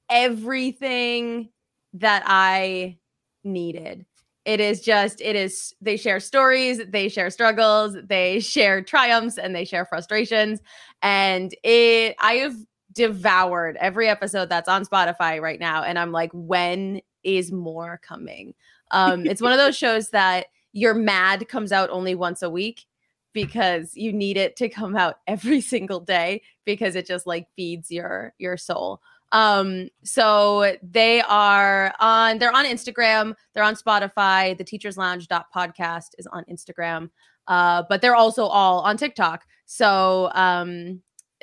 everything 0.10 1.50
that 1.94 2.24
I 2.26 2.98
needed. 3.44 4.06
It 4.46 4.60
is 4.60 4.82
just, 4.82 5.22
it 5.22 5.36
is, 5.36 5.74
they 5.82 5.96
share 5.96 6.20
stories, 6.20 6.82
they 6.88 7.08
share 7.08 7.30
struggles, 7.30 7.96
they 8.04 8.40
share 8.40 8.82
triumphs, 8.82 9.38
and 9.38 9.56
they 9.56 9.64
share 9.64 9.86
frustrations. 9.86 10.60
And 11.02 11.56
it, 11.64 12.16
I 12.20 12.34
have 12.36 12.56
devoured 12.92 13.78
every 13.78 14.08
episode 14.08 14.50
that's 14.50 14.70
on 14.70 14.86
Spotify 14.86 15.42
right 15.42 15.60
now. 15.60 15.84
And 15.84 15.98
I'm 15.98 16.12
like, 16.12 16.32
when 16.34 17.02
is 17.24 17.52
more 17.52 18.00
coming? 18.04 18.54
Um, 18.92 19.26
it's 19.26 19.42
one 19.42 19.52
of 19.52 19.58
those 19.58 19.78
shows 19.78 20.10
that 20.10 20.48
your 20.74 20.94
mad 20.94 21.48
comes 21.48 21.72
out 21.72 21.90
only 21.90 22.16
once 22.16 22.42
a 22.42 22.50
week 22.50 22.86
because 23.34 23.96
you 23.96 24.14
need 24.14 24.38
it 24.38 24.56
to 24.58 24.70
come 24.70 24.96
out 24.96 25.20
every 25.28 25.62
single 25.62 26.00
day 26.00 26.42
because 26.66 26.96
it 26.96 27.08
just 27.08 27.28
like 27.28 27.48
feeds 27.56 27.92
your 27.92 28.34
your 28.38 28.58
soul. 28.58 29.02
Um, 29.34 29.90
so 30.04 30.78
they 30.82 31.22
are 31.24 31.94
on 32.00 32.38
they're 32.38 32.56
on 32.56 32.66
Instagram, 32.66 33.34
they're 33.54 33.64
on 33.64 33.76
Spotify, 33.76 34.58
the 34.58 34.64
teachers 34.64 34.96
lounge 34.96 35.28
podcast 35.28 36.12
is 36.18 36.28
on 36.28 36.46
Instagram. 36.46 37.10
Uh, 37.48 37.84
but 37.90 38.02
they're 38.02 38.16
also 38.16 38.46
all 38.46 38.80
on 38.82 38.96
TikTok. 38.96 39.44
So 39.66 40.32
um 40.34 41.02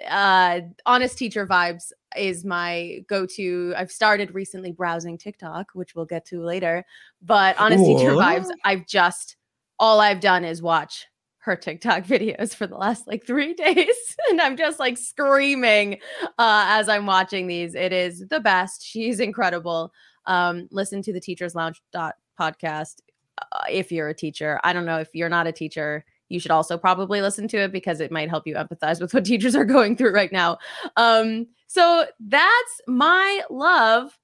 uh 0.08 0.60
honest 0.86 1.18
teacher 1.18 1.46
vibes 1.46 1.92
is 2.16 2.42
my 2.42 3.00
go-to 3.06 3.74
i've 3.76 3.92
started 3.92 4.34
recently 4.34 4.72
browsing 4.72 5.18
tiktok 5.18 5.66
which 5.74 5.94
we'll 5.94 6.06
get 6.06 6.24
to 6.24 6.42
later 6.42 6.84
but 7.20 7.54
honest 7.58 7.84
teacher 7.84 8.12
vibes 8.12 8.48
i've 8.64 8.86
just 8.86 9.36
all 9.78 10.00
i've 10.00 10.20
done 10.20 10.42
is 10.42 10.62
watch 10.62 11.06
her 11.40 11.56
tiktok 11.56 12.04
videos 12.06 12.54
for 12.54 12.66
the 12.66 12.76
last 12.76 13.06
like 13.06 13.26
three 13.26 13.54
days 13.54 14.16
and 14.30 14.40
i'm 14.40 14.56
just 14.56 14.78
like 14.78 14.96
screaming 14.96 15.94
uh 16.38 16.64
as 16.68 16.88
i'm 16.88 17.06
watching 17.06 17.46
these 17.46 17.74
it 17.74 17.92
is 17.92 18.26
the 18.30 18.40
best 18.40 18.84
she's 18.84 19.20
incredible 19.20 19.92
um 20.26 20.68
listen 20.70 21.02
to 21.02 21.12
the 21.12 21.20
teachers 21.20 21.54
lounge 21.54 21.80
dot 21.92 22.14
podcast 22.38 23.00
uh, 23.52 23.64
if 23.70 23.90
you're 23.90 24.08
a 24.08 24.14
teacher 24.14 24.60
i 24.64 24.72
don't 24.72 24.86
know 24.86 24.98
if 24.98 25.08
you're 25.14 25.28
not 25.28 25.46
a 25.46 25.52
teacher 25.52 26.04
you 26.30 26.40
should 26.40 26.52
also 26.52 26.78
probably 26.78 27.20
listen 27.20 27.46
to 27.48 27.58
it 27.58 27.72
because 27.72 28.00
it 28.00 28.10
might 28.10 28.30
help 28.30 28.46
you 28.46 28.54
empathize 28.54 29.00
with 29.00 29.12
what 29.12 29.24
teachers 29.26 29.54
are 29.54 29.64
going 29.66 29.96
through 29.96 30.14
right 30.14 30.32
now. 30.32 30.56
Um, 30.96 31.46
so 31.66 32.06
that's 32.20 32.80
my 32.86 33.42
love. 33.50 34.16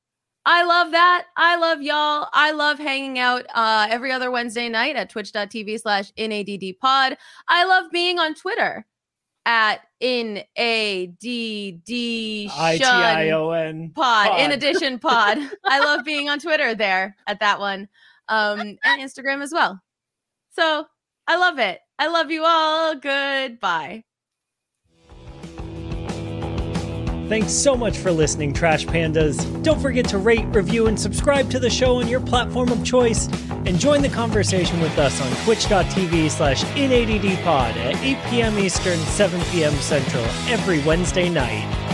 I 0.49 0.63
love 0.63 0.93
that. 0.93 1.27
I 1.37 1.57
love 1.57 1.83
y'all. 1.83 2.29
I 2.33 2.53
love 2.53 2.79
hanging 2.79 3.19
out 3.19 3.45
uh, 3.53 3.89
every 3.91 4.13
other 4.13 4.31
Wednesday 4.31 4.69
night 4.69 4.95
at 4.95 5.11
twitch.tv 5.11 5.81
slash 5.81 6.13
NADD 6.13 6.79
pod. 6.79 7.19
I 7.49 7.65
love 7.65 7.91
being 7.91 8.21
on 8.21 8.35
Twitter 8.35 8.87
at 9.45 9.81
in 9.99 10.45
a 10.57 11.07
d 11.07 11.73
d 11.85 12.49
I 12.57 12.79
T 12.79 12.85
I 12.85 13.31
O 13.31 13.51
N 13.51 13.91
pod. 13.93 14.39
In 14.41 14.53
addition, 14.53 14.99
pod. 15.01 15.39
I 15.65 15.81
love 15.81 16.05
being 16.05 16.29
on 16.29 16.39
Twitter 16.39 16.77
there 16.77 17.17
at 17.27 17.41
that 17.41 17.59
one, 17.59 17.89
um, 18.29 18.61
and 18.61 19.03
Instagram 19.03 19.43
as 19.43 19.53
well. 19.53 19.81
So 20.53 20.87
I 21.27 21.37
love 21.39 21.59
it. 21.59 21.81
I 21.99 22.07
love 22.07 22.31
you 22.31 22.45
all. 22.47 22.95
Goodbye. 22.95 24.05
Thanks 27.29 27.53
so 27.53 27.75
much 27.75 27.99
for 27.99 28.13
listening, 28.13 28.53
Trash 28.53 28.87
Pandas. 28.87 29.63
Don't 29.65 29.81
forget 29.81 30.07
to 30.11 30.19
rate, 30.19 30.45
review, 30.55 30.87
and 30.87 30.99
subscribe 30.99 31.51
to 31.51 31.59
the 31.59 31.69
show 31.69 31.97
on 31.97 32.07
your 32.07 32.21
platform 32.21 32.71
of 32.71 32.85
choice. 32.85 33.29
And 33.51 33.81
join 33.81 34.01
the 34.01 34.09
conversation 34.09 34.81
with 34.81 34.97
us 34.97 35.21
on 35.21 35.45
twitch.tv 35.45 36.31
slash 36.31 36.63
inaddpod 36.77 37.45
at 37.45 37.97
8 37.97 38.19
p.m. 38.31 38.59
Eastern, 38.61 38.99
7 38.99 39.41
p.m. 39.51 39.75
Central 39.75 40.23
every 40.49 40.81
Wednesday 40.85 41.29
night. 41.29 41.86